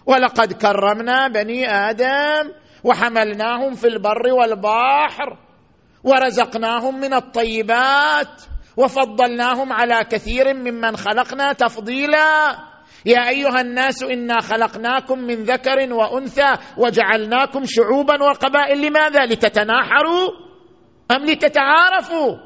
ولقد 0.06 0.52
كرمنا 0.52 1.28
بني 1.28 1.70
آدم 1.70 2.52
وحملناهم 2.84 3.74
في 3.74 3.86
البر 3.86 4.32
والبحر 4.32 5.38
ورزقناهم 6.04 7.00
من 7.00 7.14
الطيبات. 7.14 8.42
وفضلناهم 8.76 9.72
على 9.72 10.04
كثير 10.10 10.54
ممن 10.54 10.96
خلقنا 10.96 11.52
تفضيلا. 11.52 12.56
يا 13.06 13.28
أيها 13.28 13.60
الناس 13.60 14.02
إنا 14.02 14.40
خلقناكم 14.40 15.18
من 15.18 15.34
ذكر 15.34 15.92
وأنثى 15.92 16.52
وجعلناكم 16.76 17.62
شعوبا 17.64 18.22
وقبائل. 18.22 18.86
لماذا؟ 18.86 19.26
لتتناحروا 19.26 20.28
أم 21.10 21.24
لتتعارفوا؟ 21.24 22.36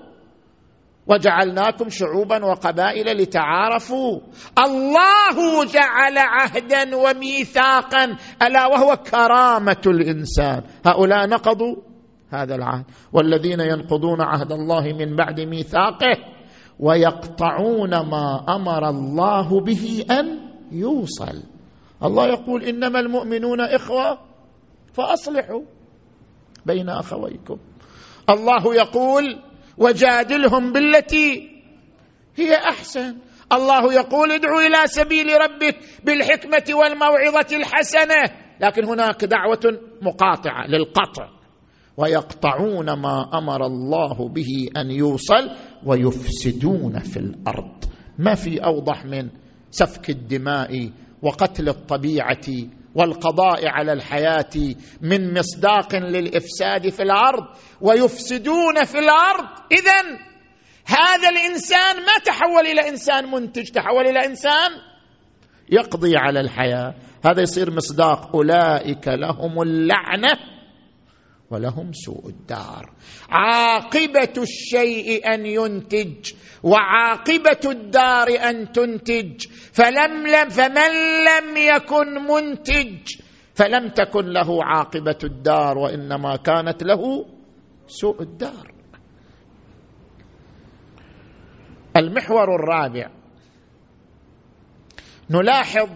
وجعلناكم 1.06 1.88
شعوبا 1.88 2.44
وقبائل 2.44 3.16
لتعارفوا. 3.22 4.20
الله 4.58 5.64
جعل 5.64 6.18
عهدا 6.18 6.96
وميثاقا 6.96 8.16
ألا 8.42 8.66
وهو 8.66 8.96
كرامة 8.96 9.82
الإنسان. 9.86 10.62
هؤلاء 10.86 11.28
نقضوا 11.28 11.76
هذا 12.30 12.54
العهد. 12.54 12.84
والذين 13.12 13.60
ينقضون 13.60 14.20
عهد 14.20 14.52
الله 14.52 14.92
من 14.92 15.16
بعد 15.16 15.40
ميثاقه 15.40 16.16
ويقطعون 16.78 17.90
ما 17.90 18.44
أمر 18.48 18.88
الله 18.88 19.60
به 19.60 20.04
أن 20.10 20.50
يوصل. 20.72 21.42
الله 22.04 22.26
يقول 22.26 22.64
إنما 22.64 23.00
المؤمنون 23.00 23.60
إخوة 23.60 24.18
فأصلحوا 24.92 25.62
بين 26.66 26.88
أخويكم. 26.88 27.58
الله 28.30 28.74
يقول 28.74 29.24
وجادلهم 29.78 30.72
بالتي 30.72 31.50
هي 32.36 32.54
أحسن. 32.54 33.16
الله 33.52 33.94
يقول 33.94 34.32
ادعو 34.32 34.58
إلى 34.58 34.86
سبيل 34.86 35.26
ربك 35.40 35.76
بالحكمة 36.04 36.76
والموعظة 36.76 37.56
الحسنة. 37.56 38.22
لكن 38.60 38.84
هناك 38.84 39.24
دعوة 39.24 39.80
مقاطعة 40.02 40.66
للقطع. 40.66 41.39
ويقطعون 42.00 42.92
ما 42.92 43.38
أمر 43.38 43.66
الله 43.66 44.28
به 44.28 44.68
أن 44.76 44.90
يوصل 44.90 45.50
ويفسدون 45.86 46.98
في 46.98 47.16
الأرض. 47.16 47.84
ما 48.18 48.34
في 48.34 48.64
أوضح 48.64 49.04
من 49.04 49.28
سفك 49.70 50.10
الدماء 50.10 50.90
وقتل 51.22 51.68
الطبيعة 51.68 52.46
والقضاء 52.94 53.68
على 53.68 53.92
الحياة 53.92 54.74
من 55.00 55.38
مصداق 55.38 55.94
للإفساد 55.94 56.88
في 56.88 57.02
الأرض 57.02 57.44
ويفسدون 57.80 58.84
في 58.84 58.98
الأرض. 58.98 59.48
اذا 59.72 60.18
هذا 60.86 61.28
الإنسان 61.28 61.96
ما 61.96 62.18
تحول 62.24 62.66
إلى 62.66 62.88
إنسان 62.88 63.30
منتج 63.30 63.70
تحول 63.70 64.06
إلى 64.06 64.26
إنسان 64.26 64.70
يقضي 65.70 66.16
على 66.16 66.40
الحياة. 66.40 66.94
هذا 67.24 67.42
يصير 67.42 67.70
مصداق 67.70 68.36
أولئك 68.36 69.08
لهم 69.08 69.62
اللعنة. 69.62 70.59
ولهم 71.50 71.92
سوء 71.92 72.28
الدار. 72.28 72.92
عاقبة 73.30 74.34
الشيء 74.38 75.34
أن 75.34 75.46
ينتج 75.46 76.32
وعاقبة 76.62 77.70
الدار 77.70 78.28
أن 78.50 78.72
تنتج. 78.72 79.46
فلم 79.72 80.26
لم 80.26 80.48
فمن 80.48 80.92
لم 81.24 81.56
يكن 81.56 82.06
منتج 82.26 82.98
فلم 83.54 83.88
تكن 83.88 84.26
له 84.26 84.64
عاقبة 84.64 85.18
الدار 85.24 85.78
وإنما 85.78 86.36
كانت 86.36 86.82
له 86.82 87.26
سوء 87.86 88.22
الدار. 88.22 88.72
المحور 91.96 92.54
الرابع. 92.54 93.10
نلاحظ 95.30 95.88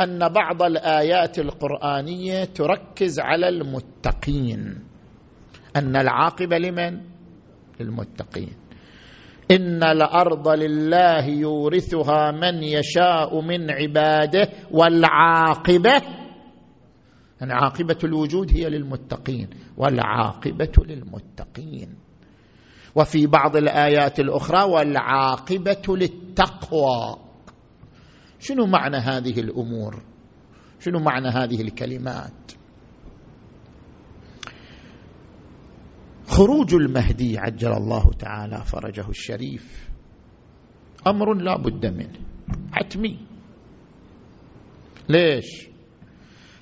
أن 0.00 0.28
بعض 0.28 0.62
الآيات 0.62 1.38
القرآنية 1.38 2.44
تركز 2.44 3.20
على 3.20 3.48
المتقين. 3.48 4.84
أن 5.76 5.96
العاقبة 5.96 6.58
لمن؟ 6.58 7.00
للمتقين. 7.80 8.52
إن 9.50 9.82
الأرض 9.84 10.48
لله 10.48 11.26
يورثها 11.26 12.30
من 12.30 12.62
يشاء 12.62 13.40
من 13.40 13.70
عباده 13.70 14.48
والعاقبة 14.70 16.02
يعني 17.40 17.52
عاقبة 17.52 17.98
الوجود 18.04 18.50
هي 18.56 18.68
للمتقين 18.68 19.50
والعاقبة 19.76 20.72
للمتقين. 20.78 21.94
وفي 22.94 23.26
بعض 23.26 23.56
الآيات 23.56 24.20
الأخرى 24.20 24.62
والعاقبة 24.62 25.82
للتقوى. 25.88 27.29
شنو 28.40 28.66
معنى 28.66 28.96
هذه 28.96 29.40
الأمور؟ 29.40 30.02
شنو 30.80 30.98
معنى 30.98 31.28
هذه 31.28 31.60
الكلمات؟ 31.62 32.52
خروج 36.26 36.74
المهدي 36.74 37.38
عجل 37.38 37.72
الله 37.72 38.10
تعالى 38.18 38.64
فرجه 38.64 39.08
الشريف. 39.08 39.88
أمر 41.06 41.34
لا 41.34 41.56
بد 41.56 41.86
منه. 41.86 42.20
حتمي. 42.72 43.18
ليش؟ 45.08 45.68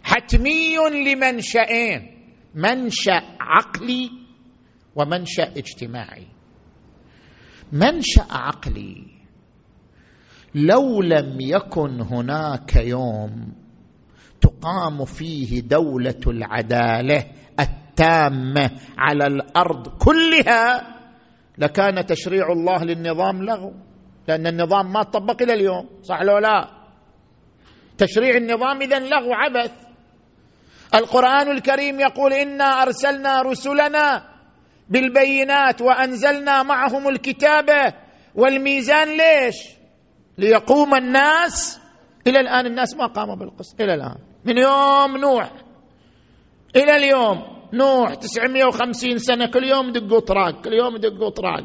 حتمي 0.03 0.77
لمنشئين 0.77 2.19
منشأ 2.55 3.23
عقلي 3.41 4.11
ومنشأ 4.97 5.53
اجتماعي. 5.57 6.27
منشأ 7.73 8.27
عقلي. 8.31 9.18
لو 10.55 11.03
لم 11.03 11.37
يكن 11.41 12.01
هناك 12.01 12.77
يوم 12.77 13.53
تقام 14.41 15.05
فيه 15.05 15.61
دولة 15.61 16.21
العدالة 16.27 17.25
التامة 17.61 18.71
على 18.99 19.27
الأرض 19.27 19.89
كلها 19.89 20.95
لكان 21.59 22.07
تشريع 22.07 22.53
الله 22.53 22.85
للنظام 22.85 23.43
لغو 23.45 23.73
لأن 24.29 24.47
النظام 24.47 24.93
ما 24.93 25.03
طبق 25.03 25.43
إلى 25.43 25.55
اليوم 25.55 25.89
صح 26.03 26.23
لو 26.23 26.39
لا؟ 26.39 26.69
تشريع 27.99 28.37
النظام 28.37 28.83
اذا 28.83 28.99
لغو 28.99 29.33
عبث. 29.33 29.73
القرآن 30.95 31.51
الكريم 31.51 32.01
يقول 32.01 32.33
إنا 32.33 32.65
أرسلنا 32.65 33.43
رسلنا 33.43 34.29
بالبينات 34.89 35.83
وأنزلنا 35.83 36.63
معهم 36.63 37.09
الكتاب 37.09 37.95
والميزان 38.35 39.09
ليش؟ 39.09 39.78
ليقوم 40.39 40.95
الناس. 40.95 41.81
إلى 42.27 42.41
الآن 42.41 42.67
الناس 42.67 42.97
ما 42.97 43.07
قاموا 43.07 43.35
بالقسط 43.35 43.81
إلى 43.81 43.95
الآن. 43.95 44.19
من 44.45 44.59
يوم 44.59 45.17
نوح. 45.17 45.53
إلى 46.77 46.97
اليوم. 46.97 47.43
نوح 47.73 48.15
950 48.15 49.19
سنة. 49.19 49.47
كل 49.47 49.65
يوم 49.65 49.93
دقوا 49.93 50.21
طراق. 50.21 50.61
كل 50.65 50.73
يوم 50.73 50.97
دقوا 50.97 51.31
طراق. 51.31 51.65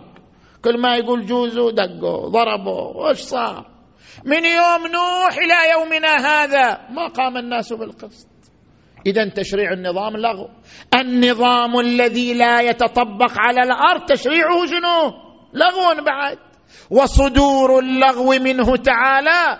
كل 0.63 0.81
ما 0.81 0.95
يقول 0.95 1.25
جوزوا 1.25 1.71
دقوا. 1.71 2.29
ضربوا. 2.29 3.09
وش 3.09 3.17
صار؟ 3.17 3.73
من 4.25 4.45
يوم 4.45 4.87
نوح 4.87 5.37
إلى 5.37 5.71
يومنا 5.71 6.15
هذا. 6.15 6.89
ما 6.89 7.07
قام 7.07 7.37
الناس 7.37 7.73
بالقسط 7.73 8.27
اذا 9.05 9.29
تشريع 9.29 9.73
النظام 9.73 10.17
لغو. 10.17 10.49
النظام 10.95 11.79
الذي 11.79 12.33
لا 12.33 12.61
يتطبق 12.61 13.31
على 13.37 13.61
الأرض 13.63 14.05
تشريعه 14.05 14.65
شنو؟ 14.65 15.11
لغو 15.53 16.03
بعد. 16.05 16.37
وصدور 16.89 17.79
اللغو 17.79 18.29
منه 18.29 18.75
تعالى. 18.75 19.59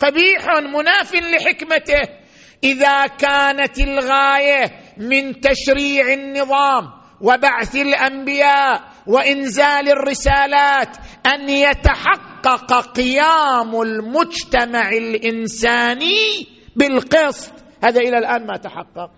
قبيح 0.00 0.46
مناف 0.74 1.14
لحكمته. 1.14 2.22
إذا 2.64 3.06
كانت 3.06 3.80
الغاية 3.80 4.72
من 4.98 5.40
تشريع 5.40 6.12
النظام 6.12 6.92
وبعث 7.20 7.76
الأنبياء 7.76 8.82
وإنزال 9.06 9.88
الرسالات 9.88 10.96
أن 11.26 11.48
يتحقق 11.48 12.72
قيام 12.86 13.82
المجتمع 13.82 14.88
الإنساني 14.88 16.46
بالقسط. 16.76 17.52
هذا 17.84 18.00
إلى 18.00 18.18
الآن 18.18 18.46
ما 18.46 18.56
تحقق. 18.56 19.10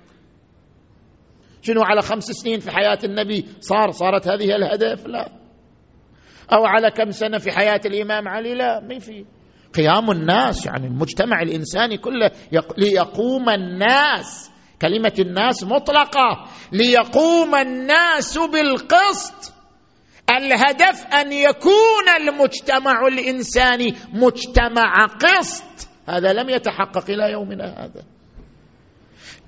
شنو 1.63 1.83
على 1.83 2.03
خمس 2.03 2.25
سنين 2.25 2.61
في 2.61 2.71
حياة 2.71 2.99
النبي 3.05 3.45
صار 3.61 3.91
صارت 3.91 4.29
هذه 4.29 4.57
الهدف؟ 4.57 5.07
لا. 5.07 5.44
أو 6.53 6.67
على 6.67 6.91
كم 6.91 7.11
سنة 7.11 7.39
في 7.39 7.53
حياة 7.53 7.81
الإمام 7.87 8.29
علي؟ 8.29 8.55
لا 8.55 8.81
ما 8.81 8.99
في. 8.99 9.25
قيام 9.75 10.11
الناس 10.11 10.67
يعني 10.67 10.87
المجتمع 10.87 11.43
الإنساني 11.43 11.99
كله 11.99 12.31
ليقوم 12.79 13.49
الناس. 13.49 14.51
كلمة 14.83 15.13
الناس 15.19 15.65
مطلقة. 15.65 16.45
ليقوم 16.73 17.55
الناس 17.55 18.39
بالقسط. 18.39 19.55
الهدف 20.31 21.07
أن 21.07 21.33
يكون 21.33 22.09
المجتمع 22.21 23.07
الإنساني 23.07 23.95
مجتمع 24.13 25.07
قسط. 25.07 25.89
هذا 26.09 26.33
لم 26.33 26.51
يتحقق 26.51 27.11
إلى 27.11 27.33
يومنا 27.33 27.85
هذا. 27.85 28.03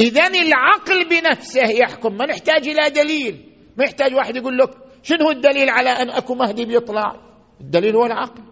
إذا 0.01 0.27
العقل 0.27 1.09
بنفسه 1.09 1.69
يحكم. 1.69 2.17
ما 2.17 2.27
نحتاج 2.27 2.69
إلى 2.69 2.91
دليل. 2.91 3.53
ما 3.77 3.85
يحتاج 3.85 4.15
واحد 4.15 4.37
يقول 4.37 4.59
لك 4.59 4.86
شنو 5.07 5.31
الدليل 5.31 5.71
على 5.71 5.91
أن 5.91 6.11
أكو 6.11 6.35
مهدي 6.35 6.65
بيطلع؟ 6.65 7.17
الدليل 7.61 7.97
هو 7.97 8.07
العقل. 8.07 8.43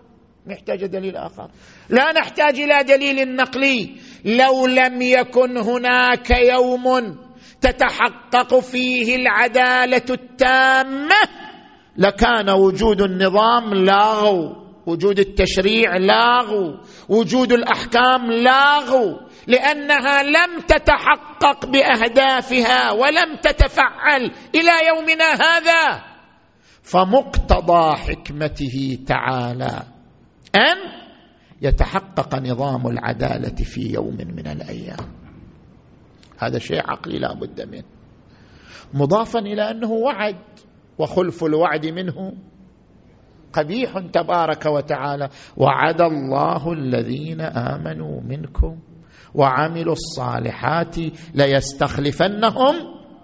نحتاج 0.47 0.85
دليل 0.87 1.17
آخر. 1.17 1.49
لا 1.89 2.13
نحتاج 2.13 2.61
إلى 2.61 2.85
دليل 2.85 3.37
نقلي. 3.37 3.97
لو 4.25 4.67
لم 4.67 5.03
يكن 5.03 5.57
هناك 5.57 6.31
يوم 6.31 7.17
تتحقق 7.61 8.59
فيه 8.59 9.17
العدالة 9.17 10.07
التامة 10.11 11.23
لكان 11.97 12.51
وجود 12.51 13.03
النظام 13.03 13.75
لاغو. 13.75 14.65
وجود 14.87 15.19
التشريع 15.19 15.97
لاغو. 15.97 16.79
وجود 17.09 17.53
الأحكام 17.53 18.31
لاغو. 18.31 19.21
لأنها 19.47 20.23
لم 20.23 20.61
تتحقق 20.69 21.67
بأهدافها 21.67 22.93
ولم 22.93 23.37
تتفعل 23.43 24.31
إلى 24.55 24.87
يومنا 24.87 25.33
هذا. 25.33 26.14
فمقتضى 26.85 27.97
حكمته 27.97 28.99
تعالى 29.07 29.83
أن 30.57 30.77
يتحقق 31.63 32.35
نظام 32.35 32.87
العدالة 32.87 33.57
في 33.57 33.93
يوم 33.93 34.17
من 34.17 34.47
الأيام. 34.47 35.13
هذا 36.39 36.59
شيء 36.59 36.81
عقلي 36.91 37.19
لا 37.19 37.35
بد 37.35 37.61
منه. 37.69 37.85
مضافا 38.95 39.39
إلى 39.39 39.71
أنه 39.71 39.93
وعد 39.93 40.37
وخلف 40.99 41.45
الوعد 41.45 41.87
منه 41.87 42.33
قبيح 43.53 43.99
تبارك 44.13 44.67
وتعالى. 44.67 45.29
وعد 45.57 46.01
الله 46.01 46.73
الذين 46.73 47.41
آمنوا 47.41 48.21
منكم 48.21 48.79
وعملوا 49.35 49.93
الصالحات 49.93 50.97
ليستخلفنهم 51.35 52.75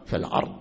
في 0.07 0.17
الأرض. 0.17 0.60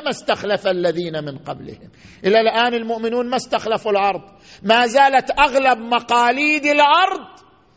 كما 0.00 0.10
استخلف 0.10 0.66
الذين 0.66 1.24
من 1.24 1.38
قبلهم. 1.38 1.90
إلى 2.24 2.40
الآن 2.40 2.74
المؤمنون 2.74 3.30
ما 3.30 3.36
استخلفوا 3.36 3.92
الأرض. 3.92 4.22
ما 4.62 4.86
زالت 4.86 5.30
أغلب 5.38 5.78
مقاليد 5.78 6.66
الأرض 6.66 7.26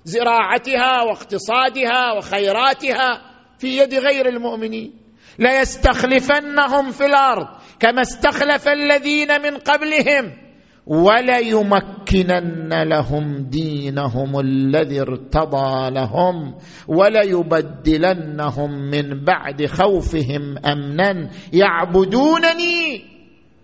زراعتها 0.04 1.04
واقتصادها 1.04 2.14
وخيراتها 2.18 3.22
في 3.60 3.78
يد 3.78 3.94
غير 3.94 4.30
المؤمنين. 4.30 4.94
ليستخلفنهم 5.40 6.92
في 6.92 7.06
الأرض 7.06 7.48
كما 7.80 8.02
استخلف 8.02 8.68
الذين 8.68 9.42
من 9.42 9.58
قبلهم. 9.58 10.49
وليمكنن 10.90 12.84
لهم 12.84 13.38
دينهم 13.38 14.40
الذي 14.40 15.02
ارتضى 15.02 15.90
لهم 15.90 16.56
وليبدلنهم 16.88 18.72
من 18.72 19.24
بعد 19.24 19.66
خوفهم 19.66 20.58
أمنا. 20.58 21.30
يعبدونني. 21.54 23.06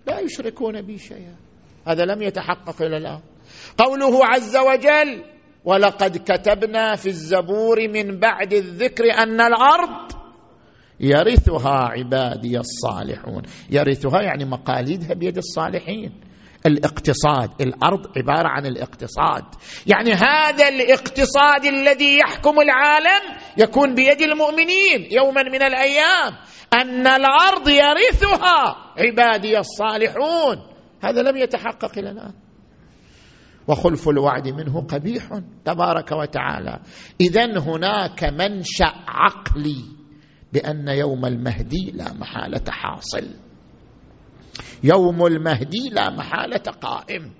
لا 0.06 0.20
يشركون 0.20 0.82
بي 0.82 0.98
شيئا. 0.98 1.36
هذا 1.88 2.04
لم 2.04 2.22
يتحقق 2.22 2.82
إلى 2.82 2.96
الآن. 2.96 3.20
قوله 3.78 4.26
عز 4.26 4.56
وجل 4.56 5.24
ولقد 5.64 6.16
كتبنا 6.16 6.96
في 6.96 7.06
الزبور 7.06 7.88
من 7.88 8.20
بعد 8.20 8.52
الذكر 8.52 9.04
أن 9.04 9.40
الأرض 9.40 10.12
يرثها 11.00 11.78
عبادي 11.78 12.58
الصالحون. 12.58 13.42
يرثها 13.70 14.22
يعني 14.22 14.44
مقاليدها 14.44 15.14
بيد 15.14 15.36
الصالحين. 15.36 16.25
الاقتصاد. 16.66 17.50
الأرض 17.60 18.18
عبارة 18.18 18.48
عن 18.48 18.66
الاقتصاد. 18.66 19.44
يعني 19.86 20.12
هذا 20.12 20.68
الاقتصاد 20.68 21.64
الذي 21.64 22.18
يحكم 22.18 22.60
العالم 22.60 23.38
يكون 23.58 23.94
بيد 23.94 24.20
المؤمنين 24.20 25.08
يوما 25.10 25.42
من 25.42 25.62
الأيام. 25.62 26.32
أن 26.74 27.06
الأرض 27.06 27.68
يرثها 27.68 28.76
عبادي 28.98 29.58
الصالحون. 29.58 30.56
هذا 31.04 31.22
لم 31.22 31.36
يتحقق 31.36 31.98
إلى 31.98 32.10
الآن. 32.10 32.32
وخلف 33.68 34.08
الوعد 34.08 34.48
منه 34.48 34.86
قبيح 34.86 35.28
تبارك 35.64 36.12
وتعالى. 36.12 36.80
اذا 37.20 37.58
هناك 37.58 38.24
منشأ 38.24 38.92
عقلي 39.08 39.84
بأن 40.52 40.88
يوم 40.88 41.26
المهدي 41.26 41.92
لا 41.94 42.12
محالة 42.12 42.64
حاصل. 42.70 43.45
يوم 44.84 45.26
المهدي 45.26 45.88
لا 45.92 46.10
محالة 46.10 46.62
قائم. 46.80 47.30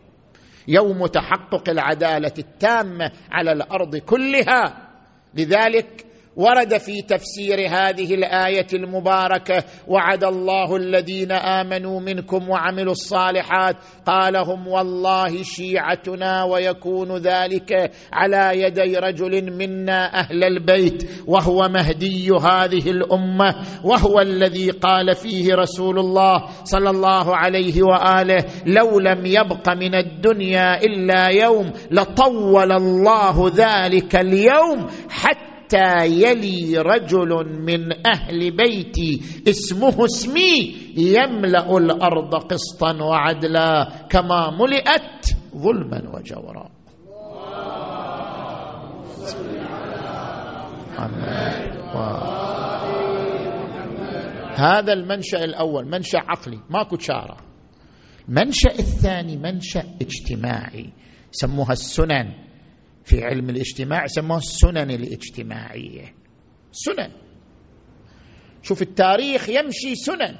يوم 0.69 1.07
تحقق 1.07 1.69
العدالة 1.69 2.33
التامة 2.39 3.13
على 3.31 3.53
الأرض 3.53 3.97
كلها. 3.97 4.89
لذلك 5.35 6.06
ورد 6.37 6.79
في 6.79 7.03
تفسير 7.03 7.59
هذه 7.69 8.15
الآية 8.15 8.67
المباركة 8.75 9.65
وعد 9.89 10.25
الله 10.25 10.77
الذين 10.77 11.33
آمنوا 11.33 12.01
منكم 12.01 12.51
وعملوا 12.51 12.93
الصالحات. 12.93 13.77
قال 14.07 14.37
هم 14.37 14.69
والله 14.69 15.43
شيعتنا 15.43 16.45
ويكون 16.45 17.17
ذلك 17.17 17.91
على 18.13 18.51
يدي 18.63 18.97
رجل 18.97 19.53
منا 19.53 20.21
أهل 20.21 20.45
البيت 20.45 21.11
وهو 21.27 21.69
مهدي 21.69 22.31
هذه 22.31 22.91
الأمة 22.91 23.55
وهو 23.85 24.21
الذي 24.21 24.71
قال 24.71 25.15
فيه 25.15 25.55
رسول 25.55 25.99
الله 25.99 26.45
صلى 26.65 26.91
الله 26.91 27.37
عليه 27.37 27.83
وآله 27.83 28.45
لو 28.67 29.01
لم 29.01 29.27
يبق 29.27 29.69
من 29.69 29.95
الدنيا 29.95 30.83
إلا 30.83 31.27
يوم 31.27 31.73
لطول 31.91 32.73
الله 32.73 33.53
ذلك 33.57 34.17
اليوم 34.17 34.87
حتى 35.11 35.56
حتى 35.67 36.07
يلي 36.07 36.79
رجل 36.79 37.61
من 37.61 38.07
أهل 38.07 38.57
بيتي 38.57 39.21
اسمه 39.49 40.05
اسمي 40.05 40.77
يملأ 40.97 41.77
الأرض 41.77 42.35
قسطا 42.35 43.03
وعدلا 43.03 43.89
كما 44.11 44.51
ملئت 44.51 45.27
ظلما 45.57 46.03
وجورا. 46.15 46.71
هذا 54.55 54.93
المنشأ 54.93 55.45
الأول 55.45 55.91
منشأ 55.91 56.19
عقلي 56.19 56.59
ماكو 56.71 56.99
شاره 56.99 57.37
المنشا 58.29 58.71
الثاني 58.71 59.37
منشأ 59.37 59.85
اجتماعي 60.01 60.93
سموها 61.31 61.73
السنن. 61.73 62.46
في 63.07 63.25
علم 63.25 63.51
الاجتماع 63.51 64.05
يسموها 64.05 64.39
السنن 64.39 64.91
الاجتماعية. 64.91 66.15
سنن. 66.73 67.11
شوف 68.63 68.83
التاريخ 68.83 69.49
يمشي 69.49 69.95
سنن. 69.95 70.37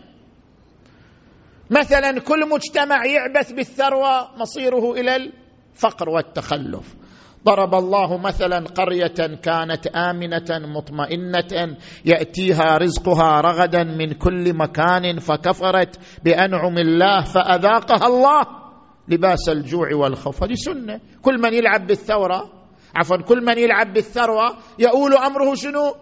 مثلا 1.71 2.21
كل 2.21 2.49
مجتمع 2.49 3.07
يعبث 3.07 3.53
بالثروة 3.53 4.39
مصيره 4.39 4.93
إلى 4.93 5.17
الفقر 5.17 6.09
والتخلف. 6.09 6.97
ضرب 7.45 7.75
الله 7.75 8.19
مثلا 8.19 8.59
قرية 8.59 9.37
كانت 9.43 9.87
آمنة 9.87 10.67
مطمئنة 10.77 11.77
يأتيها 12.05 12.79
رزقها 12.79 13.41
رغدا 13.41 13.85
من 13.85 14.13
كل 14.13 14.55
مكان 14.55 15.19
فكفرت 15.19 16.01
بأنعم 16.25 16.79
الله 16.79 17.21
فأذاقها 17.25 18.07
الله. 18.07 18.66
لباس 19.09 19.49
الجوع 19.49 19.95
والخوف. 19.95 20.43
هذه 20.43 20.55
سنة. 20.55 21.01
كل 21.23 21.41
من 21.41 21.55
يلعب 21.55 21.87
بالثورة 21.87 22.53
عفوا 22.95 23.17
كل 23.17 23.45
من 23.45 23.59
يلعب 23.59 23.93
بالثروة 23.93 24.57
يؤول 24.79 25.15
أمره 25.15 25.55
شنو؟ 25.55 25.95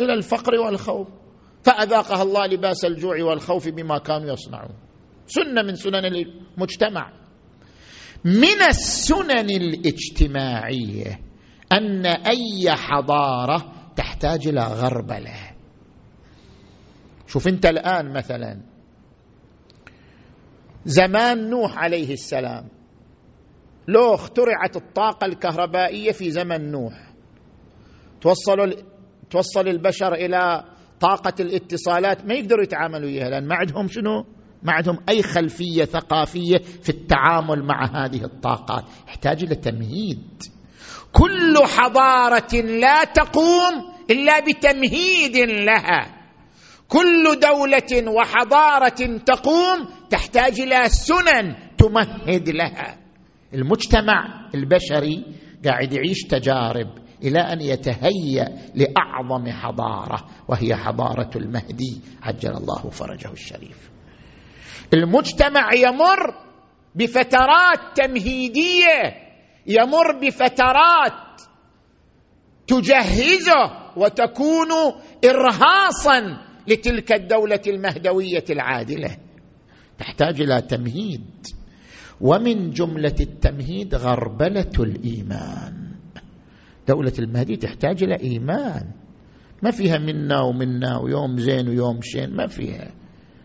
إلى 0.00 0.14
الفقر 0.14 0.54
والخوف. 0.54 1.08
فأذاقها 1.62 2.22
الله 2.22 2.46
لباس 2.46 2.84
الجوع 2.84 3.22
والخوف 3.22 3.68
بما 3.68 3.98
كانوا 3.98 4.32
يصنعون. 4.32 4.74
سنة 5.26 5.62
من 5.62 5.74
سنن 5.74 6.04
المجتمع. 6.04 7.12
من 8.24 8.62
السنن 8.68 9.50
الاجتماعية 9.50 11.20
أن 11.72 12.06
أي 12.06 12.70
حضارة 12.70 13.72
تحتاج 13.96 14.48
إلى 14.48 14.60
غربلة. 14.60 15.34
شوف 17.26 17.48
أنت 17.48 17.66
الآن 17.66 18.12
مثلا. 18.12 18.60
زمان 20.84 21.50
نوح 21.50 21.78
عليه 21.78 22.12
السلام. 22.12 22.68
لو 23.88 24.14
اخترعت 24.14 24.76
الطاقة 24.76 25.26
الكهربائية 25.26 26.12
في 26.12 26.30
زمن 26.30 26.70
نوح. 26.70 27.12
توصلوا 28.20 28.66
توصل 29.30 29.68
البشر 29.68 30.14
إلى 30.14 30.64
طاقة 31.00 31.34
الاتصالات. 31.40 32.24
ما 32.24 32.34
يقدروا 32.34 32.62
يتعاملوا 32.62 33.08
وياها 33.08 33.30
لأن 33.30 33.48
ما 33.48 33.54
عندهم 33.54 33.88
شنو؟ 33.88 34.24
ما 34.62 34.72
عندهم 34.72 34.98
أي 35.08 35.22
خلفية 35.22 35.84
ثقافية 35.84 36.58
في 36.58 36.88
التعامل 36.88 37.64
مع 37.64 38.04
هذه 38.04 38.24
الطاقات. 38.24 38.84
يحتاج 39.08 39.42
إلى 39.42 39.54
تمهيد. 39.54 40.42
كل 41.12 41.54
حضارة 41.64 42.54
لا 42.54 43.04
تقوم 43.04 43.92
إلا 44.10 44.40
بتمهيد 44.40 45.36
لها. 45.36 46.18
كل 46.88 47.40
دولة 47.40 48.12
وحضارة 48.12 49.18
تقوم 49.26 49.97
تحتاج 50.10 50.60
إلى 50.60 50.88
سنن 50.88 51.56
تمهد 51.78 52.48
لها. 52.48 52.98
المجتمع 53.54 54.48
البشري 54.54 55.24
قاعد 55.64 55.92
يعيش 55.92 56.18
تجارب 56.30 56.98
إلى 57.22 57.40
أن 57.40 57.60
يتهيأ 57.60 58.58
لأعظم 58.74 59.50
حضارة 59.50 60.28
وهي 60.48 60.76
حضارة 60.76 61.30
المهدي. 61.36 62.00
عجل 62.22 62.56
الله 62.56 62.90
فرجه 62.90 63.32
الشريف. 63.32 63.90
المجتمع 64.94 65.74
يمر 65.74 66.34
بفترات 66.94 67.78
تمهيدية 67.94 69.14
يمر 69.66 70.18
بفترات 70.22 71.40
تجهزه 72.66 73.92
وتكون 73.96 74.68
ارهاصا 75.24 76.20
لتلك 76.68 77.12
الدولة 77.12 77.60
المهدوية 77.66 78.44
العادلة. 78.50 79.16
تحتاج 79.98 80.40
إلى 80.40 80.60
تمهيد. 80.60 81.46
ومن 82.20 82.70
جملة 82.70 83.14
التمهيد 83.20 83.94
غربلة 83.94 84.72
الإيمان. 84.80 85.88
دولة 86.88 87.12
المهدي 87.18 87.56
تحتاج 87.56 88.02
إلى 88.02 88.20
إيمان. 88.20 88.90
ما 89.62 89.70
فيها 89.70 89.98
منا 89.98 90.40
ومنا 90.40 90.98
ويوم 90.98 91.38
زين 91.38 91.68
ويوم 91.68 92.00
شين 92.02 92.36
ما 92.36 92.46
فيها. 92.46 92.90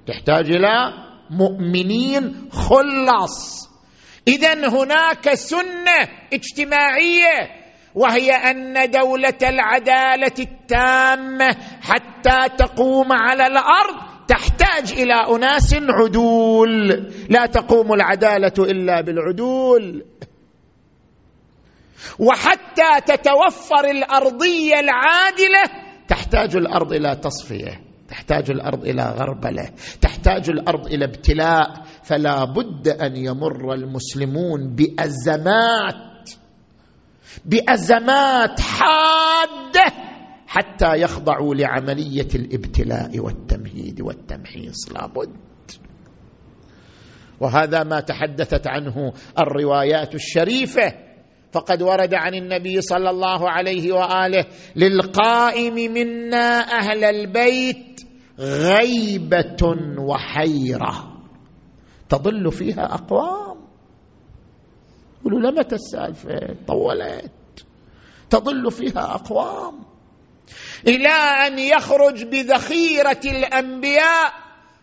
تحتاج 0.08 0.52
إلى 0.52 0.94
مؤمنين 1.30 2.50
خلص 2.52 3.70
اذا 4.28 4.70
هناك 4.70 5.34
سنة 5.34 6.10
اجتماعية 6.34 7.64
وهي 7.96 8.32
أن 8.32 8.92
دولة 8.92 9.38
العدالة 9.44 10.34
التامة 10.40 11.58
حتى 11.82 12.50
تقوم 12.58 13.08
على 13.12 13.48
الأرض 13.48 14.13
تحتاج 14.34 14.92
إلى 14.92 15.14
أناس 15.14 15.74
عدول. 15.74 16.88
لا 17.30 17.46
تقوم 17.46 17.94
العدالة 17.94 18.54
إلا 18.60 19.02
بالعدول. 19.02 20.06
وحتى 22.20 23.02
تتوفر 23.06 23.86
الأرضية 23.86 24.80
العادلة 24.80 25.64
تحتاج 26.08 26.56
الأرض 26.56 26.94
إلى 26.94 27.16
تصفية 27.16 27.82
تحتاج 28.10 28.52
الأرض 28.52 28.86
إلى 28.86 29.16
غربلة 29.18 29.70
تحتاج 30.02 30.50
الأرض 30.50 30.86
إلى 30.88 31.06
ابتلاء. 31.06 31.84
فلا 32.04 32.44
بد 32.44 32.88
أن 32.88 33.16
يمر 33.16 33.74
المسلمون 33.74 34.76
بأزمات 34.76 36.30
بأزمات 37.46 38.60
حادة. 38.60 39.53
حتى 40.54 41.02
يخضعوا 41.02 41.56
لعملية 41.56 42.28
الابتلاء 42.36 43.20
والتمهيد 43.20 44.02
والتمحيص. 44.02 44.92
لابد. 44.92 45.36
وهذا 47.40 47.84
ما 47.84 48.00
تحدثت 48.00 48.68
عنه 48.68 49.14
الروايات 49.40 50.16
الشريفة. 50.16 50.94
فقد 51.52 51.82
ورد 51.82 52.14
عن 52.14 52.34
النبي 52.36 52.82
صلى 52.82 53.10
الله 53.10 53.50
عليه 53.50 53.94
وآله 53.94 54.46
للقائم 54.76 55.94
منا 55.94 56.60
أهل 56.60 57.04
البيت 57.04 58.02
غيبة 58.40 59.76
وحيرة. 59.98 61.22
تضل 62.10 62.52
فيها 62.52 62.94
أقوام. 62.94 63.58
يقولوا 65.22 65.52
لمتى 65.52 65.76
السالفة؟ 65.76 66.56
طولت. 66.68 67.66
تضل 68.30 68.72
فيها 68.72 69.16
أقوام. 69.16 69.93
إلى 70.88 71.10
أن 71.48 71.60
يخرج 71.60 72.24
بذخيرة 72.24 73.22
الأنبياء 73.26 74.34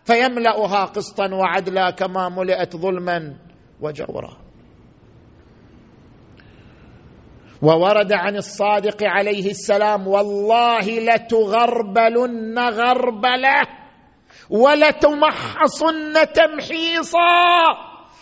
فيملأها 0.05 0.85
قسطا 0.85 1.33
وعدلا 1.33 1.89
كما 1.91 2.29
ملئت 2.29 2.75
ظلما 2.75 3.35
وجورا. 3.81 4.37
وورد 7.61 8.13
عن 8.13 8.35
الصادق 8.35 8.97
عليه 9.03 9.49
السلام 9.49 10.07
والله 10.07 10.99
لتغربلن 10.99 12.59
غربلة 12.59 13.67
ولتمحصن 14.49 16.13
تمحيصا 16.33 17.19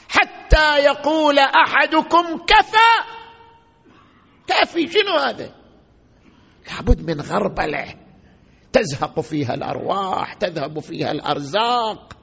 حتى 0.10 0.84
يقول 0.84 1.40
أحدكم 1.40 2.38
كفى. 2.38 2.92
كافي 4.48 4.88
شنو 4.88 5.18
هذا؟ 5.18 5.59
لابد 6.76 7.11
من 7.11 7.22
غربلة. 7.22 7.86
تزهق 8.74 9.20
فيها 9.20 9.53
الأرواح 9.53 10.34
تذهب 10.34 10.80
فيها 10.80 11.11
الأرزاق. 11.11 12.13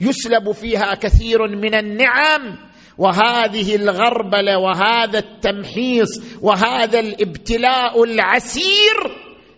يسلب 0.00 0.52
فيها 0.52 0.94
كثير 0.94 1.48
من 1.48 1.74
النعم. 1.74 2.58
وهذه 2.98 3.76
الغربلة 3.76 4.58
وهذا 4.58 5.18
التمحيص 5.18 6.22
وهذا 6.42 7.00
الابتلاء 7.00 8.04
العسير 8.04 8.96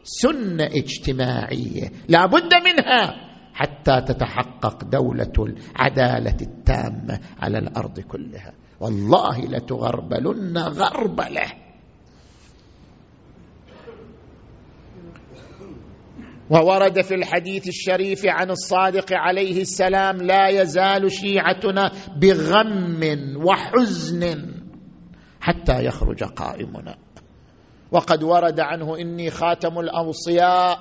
سنة 0.03 0.65
اجتماعية. 0.65 1.93
لا 2.09 2.27
بد 2.27 2.55
منها 2.55 3.15
حتى 3.55 4.01
تتحقق 4.01 4.85
دولة 4.85 5.33
العدالة 5.39 6.37
التامة 6.41 7.21
على 7.41 7.59
الأرض 7.59 8.01
كلها. 8.01 8.53
والله 8.81 9.39
لتغربلن 9.39 10.59
غربلة. 10.59 11.68
وورد 16.51 17.01
في 17.03 17.15
الحديث 17.15 17.69
الشريف 17.69 18.23
عن 18.27 18.51
الصادق 18.51 19.13
عليه 19.13 19.61
السلام 19.61 20.17
لا 20.17 20.49
يزال 20.49 21.13
شيعتنا 21.13 21.93
بغم 22.17 23.01
وحزن 23.37 24.55
حتى 25.41 25.85
يخرج 25.85 26.25
قائمنا. 26.25 26.97
وقد 27.93 28.23
ورد 28.23 28.61
عنه 28.61 28.99
إني 28.99 29.31
خاتم 29.31 29.79
الأوصياء 29.79 30.79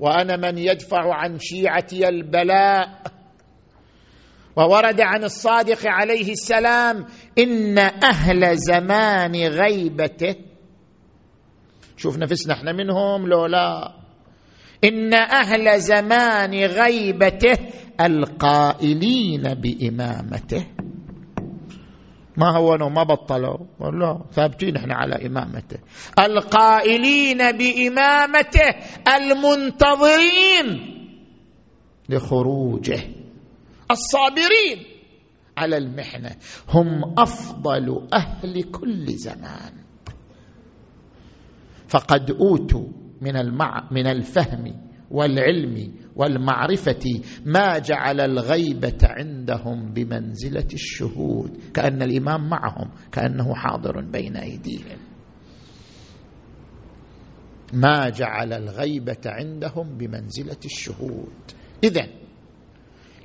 وأنا 0.00 0.36
من 0.36 0.58
يدفع 0.58 1.14
عن 1.14 1.38
شيعتي 1.38 2.08
البلاء. 2.08 3.02
وورد 4.56 5.00
عن 5.00 5.24
الصادق 5.24 5.78
عليه 5.86 6.32
السلام 6.32 7.06
إن 7.38 7.78
أهل 7.78 8.56
زمان 8.56 9.36
غيبته 9.36 10.34
شوف 11.96 12.18
نفسنا 12.18 12.54
إحنا 12.54 12.72
منهم 12.72 13.28
لو 13.28 13.46
لا 13.46 13.92
إن 14.84 15.14
أهل 15.14 15.80
زمان 15.80 16.54
غيبته 16.54 17.58
القائلين 18.00 19.42
بإمامته. 19.54 20.66
ما 22.36 22.56
هو 22.56 22.76
ما 22.76 23.02
بطلوا. 23.02 23.58
لا 23.80 24.24
ثابتين 24.32 24.76
إحنا 24.76 24.94
على 24.94 25.26
إمامته. 25.26 25.78
القائلين 26.18 27.38
بإمامته 27.38 28.74
المنتظرين 29.16 30.66
لخروجه. 32.08 33.00
الصابرين 33.90 34.84
على 35.56 35.76
المحنة. 35.76 36.36
هم 36.68 37.14
أفضل 37.18 38.08
أهل 38.14 38.62
كل 38.62 39.06
زمان. 39.06 39.72
فقد 41.88 42.30
أوتوا 42.30 43.03
من 43.24 43.36
المع 43.36 43.88
من 43.90 44.06
الفهم 44.06 44.80
والعلم 45.10 45.94
والمعرفة 46.16 47.22
ما 47.46 47.78
جعل 47.78 48.20
الغيبة 48.20 48.98
عندهم 49.02 49.92
بمنزلة 49.92 50.68
الشهود 50.72 51.60
كأن 51.74 52.02
الإمام 52.02 52.48
معهم 52.48 52.90
كأنه 53.12 53.54
حاضر 53.54 54.00
بين 54.00 54.36
أيديهم. 54.36 54.98
ما 57.72 58.08
جعل 58.08 58.52
الغيبة 58.52 59.20
عندهم 59.26 59.98
بمنزلة 59.98 60.60
الشهود. 60.64 61.32
اذا 61.84 62.06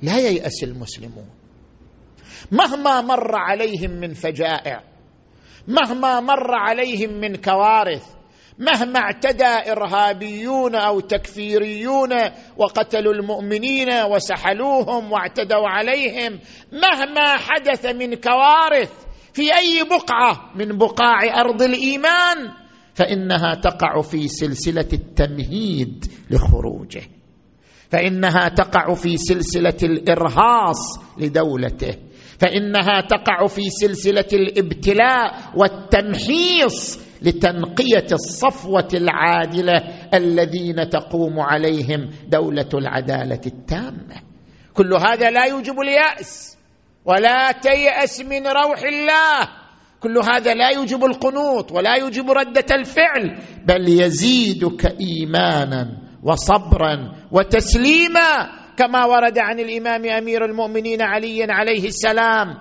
لا 0.02 0.18
ييأس 0.18 0.64
المسلمون. 0.64 1.28
مهما 2.52 3.00
مر 3.00 3.36
عليهم 3.36 3.90
من 3.90 4.12
فجائع 4.12 4.82
مهما 5.68 6.20
مر 6.20 6.54
عليهم 6.54 7.20
من 7.20 7.36
كوارث 7.36 8.19
مهما 8.60 8.98
اعتدى 8.98 9.72
إرهابيون 9.72 10.74
أو 10.74 11.00
تكفيريون 11.00 12.10
وقتلوا 12.56 13.14
المؤمنين 13.14 13.88
وسحلوهم 14.10 15.12
واعتدوا 15.12 15.68
عليهم 15.68 16.38
مهما 16.72 17.36
حدث 17.36 17.86
من 17.86 18.14
كوارث 18.14 18.92
في 19.32 19.42
أي 19.42 19.84
بقعة 19.90 20.52
من 20.54 20.78
بقاع 20.78 21.40
أرض 21.40 21.62
الإيمان 21.62 22.50
فإنها 22.94 23.54
تقع 23.54 24.00
في 24.00 24.28
سلسلة 24.28 24.88
التمهيد 24.92 26.04
لخروجه 26.30 27.02
فإنها 27.90 28.48
تقع 28.48 28.94
في 28.94 29.16
سلسلة 29.16 29.76
الإرهاص 29.82 30.98
لدولته. 31.18 31.94
فإنها 32.40 33.00
تقع 33.00 33.46
في 33.46 33.70
سلسلة 33.70 34.28
الإبتلاء 34.32 35.34
والتمحيص 35.56 37.00
لتنقية 37.22 38.06
الصفوة 38.12 38.88
العادلة 38.94 39.84
الذين 40.14 40.88
تقوم 40.90 41.40
عليهم 41.40 42.10
دولة 42.28 42.68
العدالة 42.74 43.40
التامة. 43.46 44.16
كل 44.74 44.94
هذا 44.94 45.30
لا 45.30 45.44
يوجب 45.44 45.80
اليأس 45.80 46.56
ولا 47.04 47.52
تيأس 47.52 48.20
من 48.20 48.46
روح 48.46 48.82
الله. 48.82 49.48
كل 50.00 50.18
هذا 50.18 50.54
لا 50.54 50.70
يوجب 50.70 51.04
القنوط 51.04 51.72
ولا 51.72 51.94
يوجب 51.94 52.30
ردة 52.30 52.74
الفعل 52.74 53.38
بل 53.66 53.88
يزيدك 53.88 54.96
إيمانا 55.00 55.98
وصبرا 56.22 57.12
وتسليما 57.32 58.59
كما 58.80 59.04
ورد 59.04 59.38
عن 59.38 59.60
الإمام 59.60 60.04
أمير 60.04 60.44
المؤمنين 60.44 61.02
علي 61.02 61.46
عليه 61.50 61.84
السلام 61.88 62.54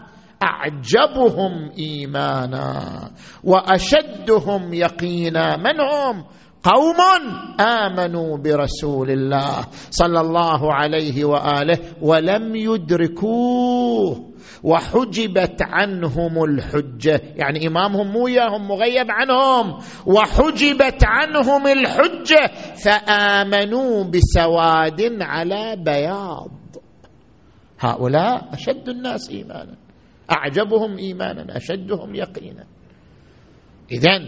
أعجبهم 0.44 1.72
إيمانا 1.80 3.12
وأشدهم 3.44 4.74
يقينا 4.74 5.58
من 5.58 5.80
هم 5.82 6.24
قوم 6.64 7.00
آمنوا 7.60 8.38
برسول 8.38 9.12
الله 9.12 9.68
صلى 9.92 10.22
الله 10.22 10.74
عليه 10.74 11.26
وآله 11.26 11.78
ولم 12.02 12.56
يدركوه. 12.56 14.29
وحجبت 14.64 15.62
عنهم 15.62 16.44
الحجة. 16.44 17.22
يعني 17.36 17.68
إمامهم 17.68 18.12
مو 18.12 18.26
وياهم 18.26 18.68
مغيب 18.68 19.08
عنهم. 19.10 19.80
وحجبت 20.06 21.04
عنهم 21.04 21.68
الحجة. 21.68 22.52
فآمنوا 22.76 24.04
بسواد 24.04 25.18
على 25.22 25.76
بياض. 25.86 26.52
هؤلاء 27.80 28.54
أشد 28.54 28.90
الناس 28.90 29.30
إيمانا. 29.30 29.76
أعجبهم 30.32 30.98
إيمانا 30.98 31.58
أشدهم 31.58 32.16
يقينا. 32.16 32.66
اذا 33.92 34.20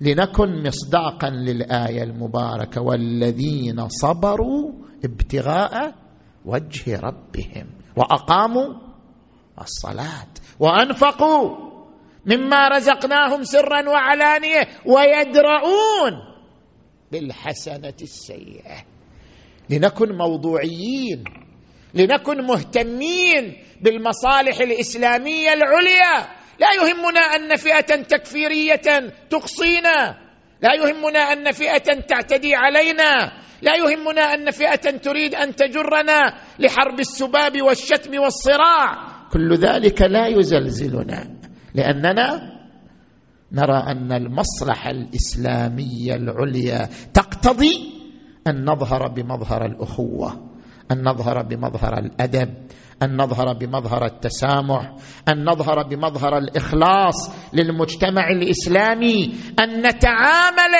لنكن 0.00 0.62
مصداقا 0.66 1.30
للآية 1.30 2.02
المباركة. 2.02 2.82
والذين 2.82 3.88
صبروا 3.88 4.72
ابتغاء 5.04 5.94
وجه 6.44 7.00
ربهم. 7.00 7.66
وأقاموا 7.96 8.74
الصلاة 9.60 10.28
وأنفقوا 10.60 11.66
مما 12.26 12.68
رزقناهم 12.68 13.44
سرا 13.44 13.88
وعلانية 13.88 14.68
ويدرؤون 14.86 16.12
بالحسنة 17.12 17.94
السيئة. 18.02 18.84
لنكن 19.70 20.16
موضوعيين 20.16 21.24
لنكن 21.94 22.46
مهتمين 22.46 23.56
بالمصالح 23.80 24.60
الإسلامية 24.60 25.52
العليا. 25.52 26.28
لا 26.60 26.72
يهمنا 26.72 27.20
أن 27.20 27.56
فئة 27.56 28.02
تكفيرية 28.02 29.12
تقصينا. 29.30 30.18
لا 30.62 30.74
يهمنا 30.74 31.18
أن 31.18 31.52
فئة 31.52 32.00
تعتدي 32.00 32.54
علينا. 32.54 33.32
لا 33.62 33.72
يهمنا 33.76 34.22
أن 34.22 34.50
فئة 34.50 34.96
تريد 34.98 35.34
أن 35.34 35.54
تجرنا 35.54 36.34
لحرب 36.58 37.00
السباب 37.00 37.62
والشتم 37.62 38.18
والصراع. 38.18 39.16
كل 39.32 39.54
ذلك 39.54 40.02
لا 40.02 40.26
يزلزلنا 40.26 41.36
لأننا 41.74 42.56
نرى 43.52 43.78
أن 43.86 44.12
المصلحة 44.12 44.90
الإسلامية 44.90 46.14
العليا 46.14 46.88
تقتضي 47.14 47.92
أن 48.46 48.64
نظهر 48.64 49.08
بمظهر 49.08 49.64
الأخوة 49.66 50.50
أن 50.92 51.08
نظهر 51.08 51.42
بمظهر 51.42 51.98
الأدب 51.98 52.54
أن 53.02 53.16
نظهر 53.16 53.52
بمظهر 53.52 54.04
التسامح 54.04 54.94
أن 55.28 55.44
نظهر 55.44 55.82
بمظهر 55.82 56.38
الإخلاص 56.38 57.30
للمجتمع 57.52 58.28
الإسلامي 58.30 59.34
أن 59.60 59.86
نتعامل 59.86 60.74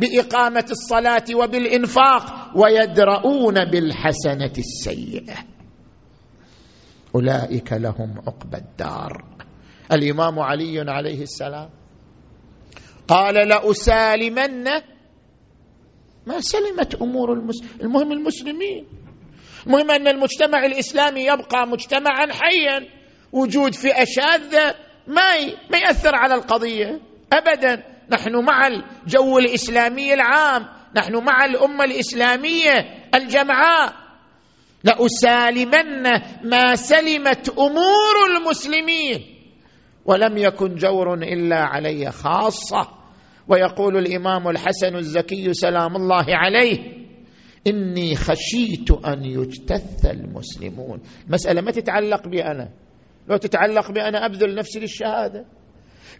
بإقامة 0.00 0.66
الصلاة 0.70 1.24
وبالإنفاق 1.34 2.52
ويدرؤون 2.56 3.64
بالحسنة 3.64 4.52
السيئة. 4.58 5.34
أولئك 7.14 7.72
لهم 7.72 8.18
عقبى 8.26 8.56
الدار. 8.56 9.24
الإمام 9.92 10.38
علي 10.38 10.90
عليه 10.90 11.22
السلام 11.22 11.70
قال 13.08 13.48
لأسالمن 13.48 14.64
ما 16.26 16.40
سلمت 16.40 16.94
أمور 16.94 17.32
المسلمين 17.32 17.80
المهم 17.80 18.12
المسلمين. 18.12 18.86
المهم 19.66 19.90
أن 19.90 20.08
المجتمع 20.08 20.66
الإسلامي 20.66 21.20
يبقى 21.20 21.66
مجتمعا 21.66 22.26
حيا. 22.32 22.88
وجود 23.32 23.74
فئة 23.74 24.04
شاذة 24.04 24.74
ما 25.06 25.46
ما 25.70 25.78
يأثر 25.78 26.14
على 26.14 26.34
القضية 26.34 27.00
ابدا. 27.32 27.82
نحن 28.10 28.44
مع 28.44 28.66
الجو 28.66 29.38
الإسلامي 29.38 30.14
العام. 30.14 30.66
نحن 30.96 31.16
مع 31.24 31.44
الأمة 31.44 31.84
الإسلامية 31.84 32.72
الجمعاء. 33.14 33.92
لأسالمن 34.84 36.02
ما 36.44 36.74
سلمت 36.74 37.48
أمور 37.48 38.14
المسلمين. 38.36 39.20
ولم 40.04 40.38
يكن 40.38 40.74
جور 40.74 41.14
إلا 41.14 41.56
علي 41.56 42.10
خاصة. 42.10 42.88
ويقول 43.48 43.96
الإمام 43.96 44.48
الحسن 44.48 44.96
الزكي 44.96 45.52
سلام 45.52 45.96
الله 45.96 46.24
عليه 46.28 47.00
إني 47.66 48.16
خشيت 48.16 48.90
أن 48.90 49.24
يجتث 49.24 50.06
المسلمون. 50.06 51.00
مسألة 51.28 51.60
ما 51.60 51.70
تتعلق 51.70 52.28
بي 52.28 52.44
أنا. 52.44 52.70
لو 53.28 53.36
تتعلق 53.36 53.90
بي 53.90 54.02
أنا 54.02 54.26
أبذل 54.26 54.54
نفسي 54.54 54.80
للشهادة. 54.80 55.44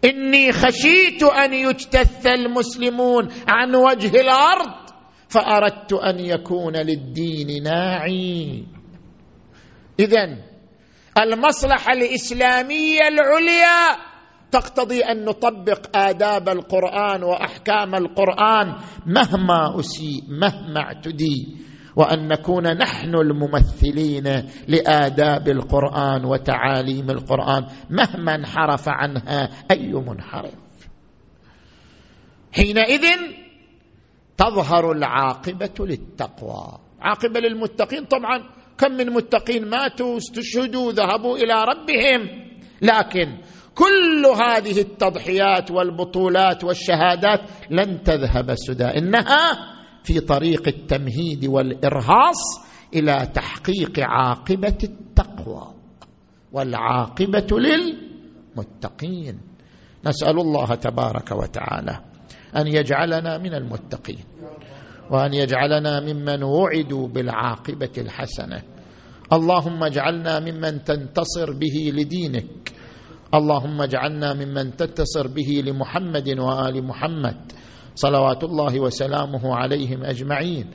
إني 0.05 0.51
خشيت 0.51 1.23
أن 1.23 1.53
يجتث 1.53 2.27
المسلمون 2.27 3.27
عن 3.47 3.75
وجه 3.75 4.21
الأرض 4.21 4.89
فأردت 5.29 5.93
أن 5.93 6.19
يكون 6.19 6.77
للدين 6.77 7.63
ناعي. 7.63 8.63
اذا 9.99 10.37
المصلحة 11.17 11.93
الإسلامية 11.93 12.99
العليا 13.07 14.10
تقتضي 14.51 15.01
أن 15.01 15.25
نطبق 15.25 15.97
آداب 15.97 16.49
القرآن 16.49 17.23
وأحكام 17.23 17.95
القرآن 17.95 18.75
مهما 19.05 19.79
أسيء 19.79 20.23
مهما 20.29 20.79
اعتدي 20.79 21.57
وأن 21.95 22.27
نكون 22.27 22.77
نحن 22.77 23.15
الممثلين 23.15 24.23
لآداب 24.67 25.49
القرآن 25.49 26.25
وتعاليم 26.25 27.09
القرآن 27.09 27.67
مهما 27.89 28.35
انحرف 28.35 28.89
عنها 28.89 29.49
أي 29.71 29.93
منحرف. 29.93 30.53
حينئذ 32.53 33.05
تظهر 34.37 34.91
العاقبة 34.91 35.75
للتقوى. 35.79 36.79
عاقبة 37.01 37.39
للمتقين 37.39 38.05
طبعا 38.05 38.43
كم 38.77 38.91
من 38.91 39.09
متقين 39.09 39.69
ماتوا 39.69 40.17
استشهدوا 40.17 40.91
ذهبوا 40.91 41.37
إلى 41.37 41.63
ربهم 41.63 42.51
لكن 42.81 43.37
كل 43.75 44.25
هذه 44.25 44.81
التضحيات 44.81 45.71
والبطولات 45.71 46.63
والشهادات 46.63 47.41
لن 47.69 48.03
تذهب 48.03 48.55
سدى 48.55 48.85
إنها 48.85 49.71
في 50.03 50.19
طريق 50.19 50.67
التمهيد 50.67 51.45
والإرهاص 51.45 52.41
إلى 52.93 53.27
تحقيق 53.33 53.99
عاقبة 53.99 54.77
التقوى 54.83 55.73
والعاقبة 56.51 57.47
للمتقين. 57.51 59.39
نسأل 60.05 60.39
الله 60.39 60.75
تبارك 60.75 61.31
وتعالى 61.31 61.99
أن 62.55 62.67
يجعلنا 62.67 63.37
من 63.37 63.53
المتقين 63.53 64.23
وأن 65.11 65.33
يجعلنا 65.33 65.99
ممن 65.99 66.43
وعدوا 66.43 67.07
بالعاقبة 67.07 67.91
الحسنة. 67.97 68.61
اللهم 69.33 69.83
اجعلنا 69.83 70.39
ممن 70.39 70.83
تنتصر 70.83 71.51
به 71.51 71.91
لدينك 71.95 72.60
اللهم 73.33 73.81
اجعلنا 73.81 74.33
ممن 74.33 74.75
تتصر 74.75 75.27
به 75.27 75.63
لمحمد 75.65 76.39
وآل 76.39 76.83
محمد 76.83 77.51
صلوات 77.95 78.43
الله 78.43 78.79
وسلامه 78.79 79.55
عليهم 79.55 80.03
أجمعين. 80.03 80.65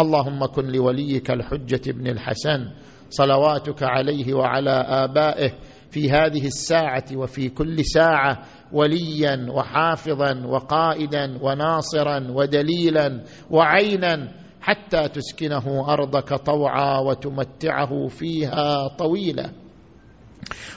اللهم 0.00 0.46
كن 0.46 0.66
لوليك 0.66 1.30
الحجة 1.30 1.92
بن 1.92 2.06
الحسن 2.06 2.70
صلواتك 3.10 3.82
عليه 3.82 4.34
وعلى 4.34 4.70
آبائه 4.70 5.50
في 5.90 6.10
هذه 6.10 6.46
الساعة 6.46 7.04
وفي 7.14 7.48
كل 7.48 7.84
ساعة 7.84 8.42
وليا 8.72 9.46
وحافظا 9.50 10.46
وقائدا 10.46 11.38
وناصرا 11.42 12.30
ودليلا 12.30 13.24
وعينا 13.50 14.28
حتى 14.60 15.08
تسكنه 15.08 15.92
أرضك 15.92 16.34
طوعا 16.34 16.98
وتمتعه 16.98 18.06
فيها 18.08 18.88
طويلا. 18.98 19.63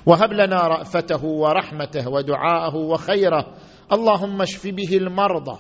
وهب 0.06 0.34
لنا 0.34 0.68
رأفته 0.68 1.26
ورحمته 1.26 2.10
ودعاءه 2.10 2.76
وخيره. 2.76 3.46
اللهم 3.94 4.42
اشف 4.42 4.68
به 4.68 4.98
المرضى 4.98 5.60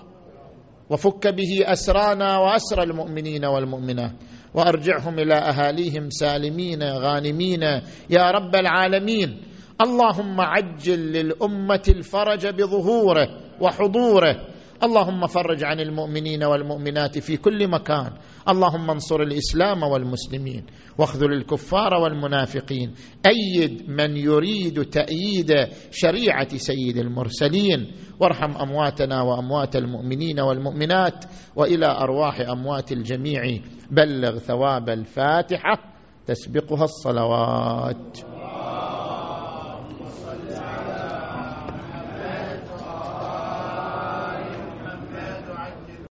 وفك 0.90 1.28
به 1.28 1.52
أسرانا 1.66 2.38
وأسر 2.38 2.84
المؤمنين 2.84 3.46
والمؤمنات 3.46 4.12
وأرجعهم 4.54 5.20
إلى 5.20 5.36
أهاليهم 5.36 6.10
سالمين 6.10 6.84
غانمين. 6.84 7.64
يا 8.10 8.32
رب 8.32 8.56
العالمين 8.56 9.42
اللهم 9.82 10.42
عجل 10.42 11.00
للأمة 11.12 11.86
الفرج 11.90 12.48
بظهوره 12.48 13.28
وحضوره. 13.62 14.36
اللهم 14.84 15.28
فرج 15.28 15.64
عن 15.64 15.80
المؤمنين 15.80 16.44
والمؤمنات 16.44 17.20
في 17.20 17.38
كل 17.38 17.68
مكان. 17.68 18.12
اللهم 18.50 18.92
انصر 18.92 19.22
الإسلام 19.22 19.84
والمسلمين 19.84 20.66
واخذل 20.98 21.34
الكفار 21.34 21.94
والمنافقين. 21.94 22.94
أيد 23.26 23.90
من 23.90 24.18
يريد 24.18 24.84
تأييد 24.84 25.54
شريعة 25.92 26.58
سيد 26.58 26.98
المرسلين. 26.98 27.92
وارحم 28.20 28.52
أمواتنا 28.52 29.22
وأموات 29.22 29.76
المؤمنين 29.76 30.40
والمؤمنات 30.40 31.26
وإلى 31.56 31.86
أرواح 31.86 32.40
أموات 32.40 32.92
الجميع. 32.92 33.60
بلغ 33.92 34.38
ثواب 34.38 34.90
الفاتحة 34.90 35.94
تسبقها 36.26 36.84
الصلوات. 36.84 38.37